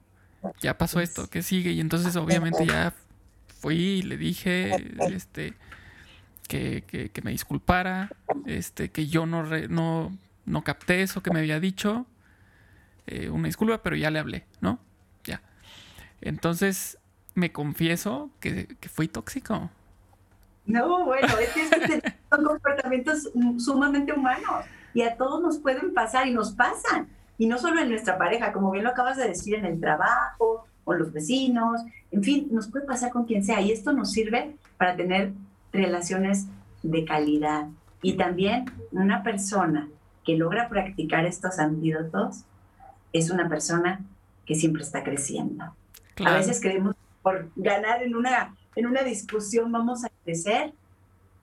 Ya 0.61 0.77
pasó 0.77 1.01
esto, 1.01 1.29
¿qué 1.29 1.43
sigue? 1.43 1.73
Y 1.73 1.81
entonces 1.81 2.17
obviamente 2.17 2.67
ya 2.67 2.95
fui 3.61 3.77
y 3.77 4.03
le 4.03 4.17
dije, 4.17 4.73
este, 5.13 5.55
que, 6.49 7.11
me 7.23 7.31
disculpara, 7.31 8.11
este, 8.47 8.91
que 8.91 9.07
yo 9.07 9.27
no, 9.27 9.45
no, 9.69 10.17
no 10.47 10.65
capté 10.65 11.03
eso 11.03 11.23
que 11.23 11.31
me 11.31 11.41
había 11.41 11.61
dicho. 11.61 12.07
Eh, 13.07 13.31
una 13.31 13.47
disculpa, 13.47 13.83
pero 13.83 13.97
ya 13.97 14.11
le 14.11 14.19
hablé, 14.19 14.47
¿no? 14.61 14.79
Ya. 15.25 15.43
Entonces, 16.21 16.99
me 17.35 17.53
confieso 17.53 18.31
que, 18.41 18.77
fui 18.93 19.09
tóxico. 19.09 19.71
No, 20.67 21.05
bueno, 21.05 21.27
es 21.39 21.51
que 21.51 22.03
son 22.31 22.45
comportamientos 22.45 23.31
sumamente 23.59 24.13
humanos 24.13 24.65
y 24.95 25.03
a 25.03 25.17
todos 25.17 25.43
nos 25.43 25.59
pueden 25.59 25.95
pasar 25.95 26.27
y 26.27 26.33
nos 26.33 26.53
pasan. 26.53 27.09
Y 27.39 27.47
no 27.47 27.59
solo 27.59 27.81
en 27.81 27.89
nuestra 27.89 28.19
pareja, 28.19 28.53
como 28.53 28.71
bien 28.71 28.85
lo 28.85 28.91
acabas 28.91 29.17
de 29.17 29.29
decir, 29.29 29.55
en 29.55 29.65
el 29.65 29.81
trabajo, 29.81 30.67
con 30.85 30.99
los 30.99 31.13
vecinos, 31.13 31.81
en 32.11 32.23
fin, 32.23 32.49
nos 32.51 32.69
puede 32.69 32.85
pasar 32.85 33.11
con 33.11 33.25
quien 33.25 33.43
sea. 33.43 33.61
Y 33.61 33.73
esto 33.73 33.93
nos 33.93 34.13
sirve 34.13 34.57
para 34.77 34.97
tener 34.97 35.33
relaciones 35.73 36.47
de 36.83 37.05
calidad. 37.05 37.69
Y 38.03 38.15
también 38.15 38.67
una 38.93 39.23
persona 39.23 39.89
que 40.25 40.37
logra 40.37 40.69
practicar 40.69 41.25
estos 41.25 41.59
antídotos 41.59 42.45
es 43.13 43.31
una 43.31 43.49
persona 43.49 44.01
que 44.47 44.55
siempre 44.55 44.83
está 44.83 45.03
creciendo. 45.05 45.75
A 46.25 46.35
veces 46.35 46.61
creemos 46.61 46.97
por 47.23 47.51
ganar 47.57 48.03
en 48.03 48.15
una, 48.15 48.55
en 48.77 48.87
una 48.87 49.03
discusión 49.03 49.71
vamos 49.73 50.05
a 50.05 50.11
crecer 50.25 50.73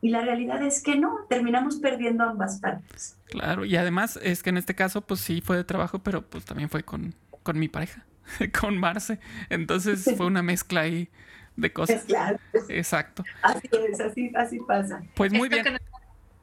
y 0.01 0.09
la 0.09 0.21
realidad 0.21 0.61
es 0.61 0.81
que 0.83 0.95
no, 0.95 1.25
terminamos 1.29 1.77
perdiendo 1.77 2.23
ambas 2.23 2.59
partes. 2.59 3.17
Claro, 3.25 3.65
y 3.65 3.75
además 3.75 4.19
es 4.21 4.43
que 4.43 4.49
en 4.49 4.57
este 4.57 4.75
caso 4.75 5.01
pues 5.01 5.21
sí 5.21 5.41
fue 5.41 5.57
de 5.57 5.63
trabajo, 5.63 5.99
pero 5.99 6.21
pues 6.21 6.45
también 6.45 6.69
fue 6.69 6.83
con, 6.83 7.15
con 7.43 7.57
mi 7.57 7.67
pareja, 7.67 8.05
con 8.59 8.77
Marce. 8.77 9.19
Entonces 9.49 10.03
fue 10.15 10.25
una 10.25 10.43
mezcla 10.43 10.81
ahí 10.81 11.09
de 11.55 11.73
cosas. 11.73 12.03
Claro. 12.03 12.39
Exacto. 12.69 13.23
Así 13.41 13.69
es, 13.89 13.99
así, 13.99 14.31
así 14.35 14.59
pasa. 14.59 15.01
Pues 15.15 15.33
muy 15.33 15.49
bien. 15.49 15.65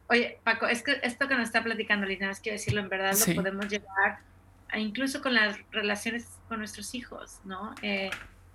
oye, 0.09 0.39
Paco, 0.43 0.67
es 0.67 0.83
que 0.83 0.99
esto 1.03 1.29
que 1.29 1.37
nos 1.37 1.45
está 1.45 1.63
platicando 1.63 2.07
Lina, 2.07 2.31
es 2.31 2.41
que 2.41 2.53
decirlo 2.53 2.81
en 2.81 2.89
verdad, 2.89 3.15
lo 3.27 3.35
podemos 3.35 3.69
llevar 3.69 4.19
incluso 4.79 5.23
con 5.23 5.35
las 5.35 5.59
relaciones 5.71 6.29
con 6.49 6.59
nuestros 6.59 6.95
hijos, 6.95 7.41
¿no? 7.45 7.75
Eh, 7.83 8.11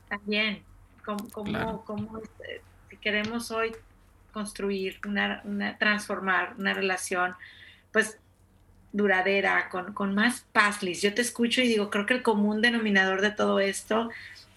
también, 0.07 0.63
como, 1.03 2.19
este, 2.21 2.61
si 2.89 2.97
queremos 2.97 3.51
hoy 3.51 3.71
construir, 4.31 4.99
una, 5.05 5.41
una, 5.43 5.77
transformar 5.77 6.55
una 6.57 6.73
relación, 6.73 7.35
pues 7.91 8.17
duradera, 8.91 9.69
con, 9.69 9.93
con 9.93 10.15
más 10.15 10.45
paz, 10.51 10.81
Liz. 10.81 11.01
Yo 11.01 11.13
te 11.13 11.21
escucho 11.21 11.61
y 11.61 11.67
digo, 11.67 11.89
creo 11.89 12.05
que 12.05 12.15
el 12.15 12.23
común 12.23 12.61
denominador 12.61 13.21
de 13.21 13.31
todo 13.31 13.59
esto 13.59 14.09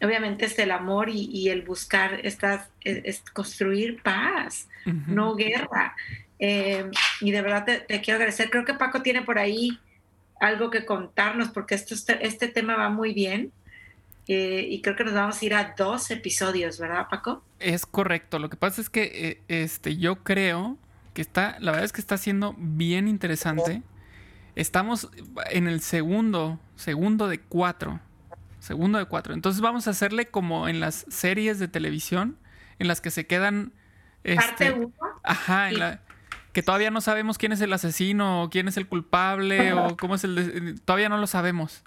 obviamente 0.03 0.47
es 0.47 0.59
el 0.59 0.71
amor 0.71 1.09
y, 1.09 1.49
el 1.49 1.63
buscar 1.63 2.21
estas, 2.25 2.69
es, 2.83 3.23
construir 3.33 4.03
paz, 4.03 4.69
no 4.85 5.37
guerra. 5.37 5.95
Eh, 6.39 6.91
y 7.21 7.31
de 7.31 7.43
verdad 7.43 7.65
te, 7.65 8.01
quiero 8.01 8.17
agradecer. 8.17 8.51
Creo 8.51 8.65
que 8.65 8.75
Paco 8.75 9.03
tiene 9.03 9.23
por 9.23 9.39
ahí 9.39 9.79
algo 10.43 10.71
que 10.71 10.85
contarnos 10.85 11.51
porque 11.51 11.77
esto, 11.77 11.95
este 12.21 12.49
tema 12.49 12.77
va 12.77 12.91
muy 12.91 13.15
bien. 13.15 13.53
eh, 14.29 14.67
y 14.69 14.83
creo 14.83 14.97
que 14.97 15.05
nos 15.05 15.15
vamos 15.15 15.41
a 15.41 15.45
ir 15.45 15.55
a 15.55 15.75
dos 15.77 16.11
episodios, 16.11 16.79
¿verdad, 16.79 17.07
Paco? 17.09 17.45
Es 17.59 17.87
correcto. 17.87 18.39
Lo 18.39 18.51
que 18.51 18.57
pasa 18.57 18.81
es 18.81 18.91
que 18.91 19.03
eh, 19.15 19.41
este, 19.49 19.97
yo 19.97 20.17
creo 20.23 20.77
que 21.15 21.23
está, 21.23 21.57
la 21.61 21.71
verdad 21.71 21.85
es 21.85 21.93
que 21.93 22.01
está 22.01 22.17
siendo 22.19 22.55
bien 22.59 23.09
interesante. 23.09 23.83
Estamos 24.57 25.11
en 25.51 25.69
el 25.69 25.81
segundo, 25.81 26.59
segundo 26.77 27.29
de 27.29 27.39
cuatro. 27.41 28.01
Segundo 28.59 28.99
de 28.99 29.07
cuatro. 29.07 29.35
Entonces 29.35 29.61
vamos 29.61 29.87
a 29.87 29.91
hacerle 29.91 30.27
como 30.27 30.69
en 30.69 30.81
las 30.81 31.07
series 31.09 31.59
de 31.59 31.69
televisión, 31.69 32.37
en 32.79 32.89
las 32.89 33.01
que 33.01 33.11
se 33.11 33.27
quedan. 33.27 33.73
Parte 34.23 34.67
este, 34.67 34.73
uno. 34.73 34.93
Ajá, 35.23 35.71
que 36.53 36.63
todavía 36.63 36.91
no 36.91 37.01
sabemos 37.01 37.39
quién 37.39 37.53
es 37.53 37.61
el 37.61 37.73
asesino, 37.73 38.43
o 38.43 38.51
quién 38.51 38.69
es 38.69 38.77
el 38.77 38.87
culpable, 38.87 39.73
o 39.73 39.97
cómo 40.01 40.15
es 40.15 40.25
el. 40.25 40.81
todavía 40.85 41.09
no 41.09 41.19
lo 41.19 41.27
sabemos. 41.27 41.85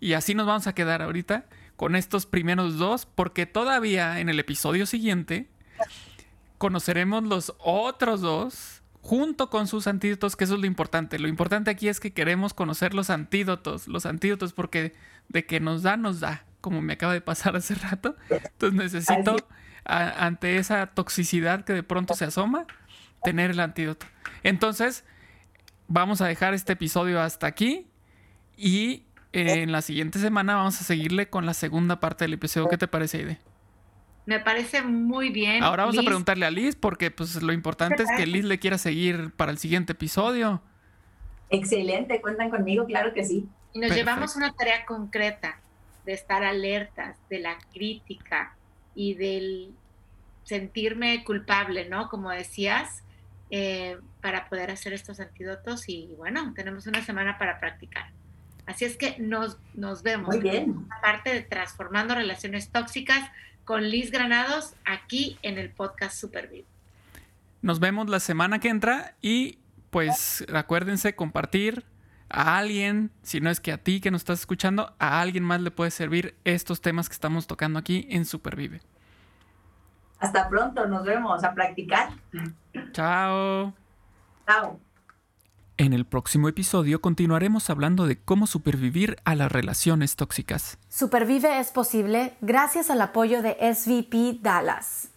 Y 0.00 0.14
así 0.14 0.34
nos 0.34 0.46
vamos 0.46 0.66
a 0.66 0.74
quedar 0.74 1.02
ahorita 1.02 1.46
con 1.76 1.96
estos 1.96 2.26
primeros 2.26 2.78
dos, 2.78 3.06
porque 3.06 3.46
todavía 3.46 4.20
en 4.20 4.28
el 4.28 4.40
episodio 4.40 4.86
siguiente 4.86 5.48
conoceremos 6.58 7.24
los 7.24 7.54
otros 7.58 8.20
dos 8.22 8.82
junto 9.02 9.50
con 9.50 9.68
sus 9.68 9.86
antídotos, 9.86 10.34
que 10.34 10.44
eso 10.44 10.54
es 10.54 10.60
lo 10.60 10.66
importante. 10.66 11.18
Lo 11.18 11.28
importante 11.28 11.70
aquí 11.70 11.88
es 11.88 12.00
que 12.00 12.12
queremos 12.12 12.54
conocer 12.54 12.92
los 12.92 13.10
antídotos, 13.10 13.86
los 13.86 14.04
antídotos 14.04 14.52
porque 14.52 14.94
de 15.28 15.46
que 15.46 15.60
nos 15.60 15.82
da, 15.82 15.96
nos 15.96 16.20
da, 16.20 16.44
como 16.60 16.82
me 16.82 16.94
acaba 16.94 17.12
de 17.12 17.20
pasar 17.20 17.54
hace 17.56 17.74
rato. 17.74 18.16
Entonces 18.30 18.74
necesito, 18.74 19.36
ante 19.84 20.56
esa 20.56 20.86
toxicidad 20.88 21.64
que 21.64 21.72
de 21.72 21.82
pronto 21.82 22.14
se 22.14 22.24
asoma, 22.24 22.66
tener 23.26 23.50
el 23.50 23.58
antídoto. 23.58 24.06
Entonces, 24.44 25.04
vamos 25.88 26.20
a 26.20 26.28
dejar 26.28 26.54
este 26.54 26.74
episodio 26.74 27.20
hasta 27.20 27.48
aquí 27.48 27.88
y 28.56 29.02
en 29.32 29.72
la 29.72 29.82
siguiente 29.82 30.20
semana 30.20 30.54
vamos 30.54 30.80
a 30.80 30.84
seguirle 30.84 31.28
con 31.28 31.44
la 31.44 31.52
segunda 31.52 31.98
parte 31.98 32.22
del 32.22 32.34
episodio. 32.34 32.68
¿Qué 32.68 32.78
te 32.78 32.86
parece, 32.86 33.22
Ide? 33.22 33.40
Me 34.26 34.38
parece 34.38 34.82
muy 34.82 35.30
bien. 35.30 35.64
Ahora 35.64 35.86
vamos 35.86 35.98
a 35.98 36.04
preguntarle 36.04 36.46
a 36.46 36.52
Liz 36.52 36.76
porque 36.76 37.10
pues 37.10 37.42
lo 37.42 37.52
importante 37.52 38.04
es 38.04 38.08
que 38.16 38.26
Liz 38.26 38.44
le 38.44 38.60
quiera 38.60 38.78
seguir 38.78 39.32
para 39.32 39.50
el 39.50 39.58
siguiente 39.58 39.94
episodio. 39.94 40.62
Excelente, 41.50 42.20
cuentan 42.20 42.48
conmigo, 42.48 42.86
claro 42.86 43.12
que 43.12 43.24
sí. 43.24 43.48
Y 43.72 43.80
nos 43.80 43.92
llevamos 43.92 44.36
una 44.36 44.52
tarea 44.52 44.86
concreta 44.86 45.58
de 46.04 46.12
estar 46.12 46.44
alertas 46.44 47.16
de 47.28 47.40
la 47.40 47.58
crítica 47.72 48.54
y 48.94 49.14
del 49.14 49.74
sentirme 50.44 51.24
culpable, 51.24 51.88
¿no? 51.88 52.08
Como 52.08 52.30
decías, 52.30 53.02
eh, 53.50 53.98
para 54.20 54.48
poder 54.48 54.70
hacer 54.70 54.92
estos 54.92 55.20
antídotos 55.20 55.88
y 55.88 56.14
bueno, 56.16 56.52
tenemos 56.54 56.86
una 56.86 57.04
semana 57.04 57.38
para 57.38 57.60
practicar. 57.60 58.10
Así 58.66 58.84
es 58.84 58.96
que 58.96 59.16
nos, 59.18 59.58
nos 59.74 60.02
vemos. 60.02 60.34
Muy 60.34 60.40
bien. 60.40 60.86
Aparte 60.98 61.32
de 61.32 61.42
Transformando 61.42 62.14
Relaciones 62.14 62.70
Tóxicas 62.70 63.30
con 63.64 63.88
Liz 63.88 64.10
Granados 64.10 64.74
aquí 64.84 65.38
en 65.42 65.58
el 65.58 65.70
podcast 65.70 66.18
Superviv. 66.18 66.64
Nos 67.62 67.80
vemos 67.80 68.08
la 68.08 68.20
semana 68.20 68.58
que 68.58 68.68
entra 68.68 69.14
y 69.22 69.58
pues 69.90 70.44
acuérdense 70.52 71.14
compartir 71.14 71.84
a 72.28 72.58
alguien, 72.58 73.12
si 73.22 73.40
no 73.40 73.50
es 73.50 73.60
que 73.60 73.72
a 73.72 73.78
ti 73.78 74.00
que 74.00 74.10
nos 74.10 74.22
estás 74.22 74.40
escuchando, 74.40 74.94
a 74.98 75.20
alguien 75.20 75.44
más 75.44 75.60
le 75.60 75.70
puede 75.70 75.90
servir 75.90 76.34
estos 76.44 76.80
temas 76.80 77.08
que 77.08 77.14
estamos 77.14 77.46
tocando 77.46 77.78
aquí 77.78 78.06
en 78.10 78.24
Supervive. 78.24 78.80
Hasta 80.18 80.48
pronto, 80.48 80.86
nos 80.86 81.04
vemos 81.04 81.44
a 81.44 81.54
practicar. 81.54 82.10
Chao. 82.92 83.72
Chao. 84.46 84.80
En 85.78 85.92
el 85.92 86.06
próximo 86.06 86.48
episodio 86.48 87.02
continuaremos 87.02 87.68
hablando 87.68 88.06
de 88.06 88.18
cómo 88.18 88.46
supervivir 88.46 89.16
a 89.24 89.34
las 89.34 89.52
relaciones 89.52 90.16
tóxicas. 90.16 90.78
Supervive 90.88 91.60
es 91.60 91.70
posible 91.70 92.34
gracias 92.40 92.88
al 92.88 93.02
apoyo 93.02 93.42
de 93.42 93.58
SVP 93.74 94.38
Dallas. 94.40 95.10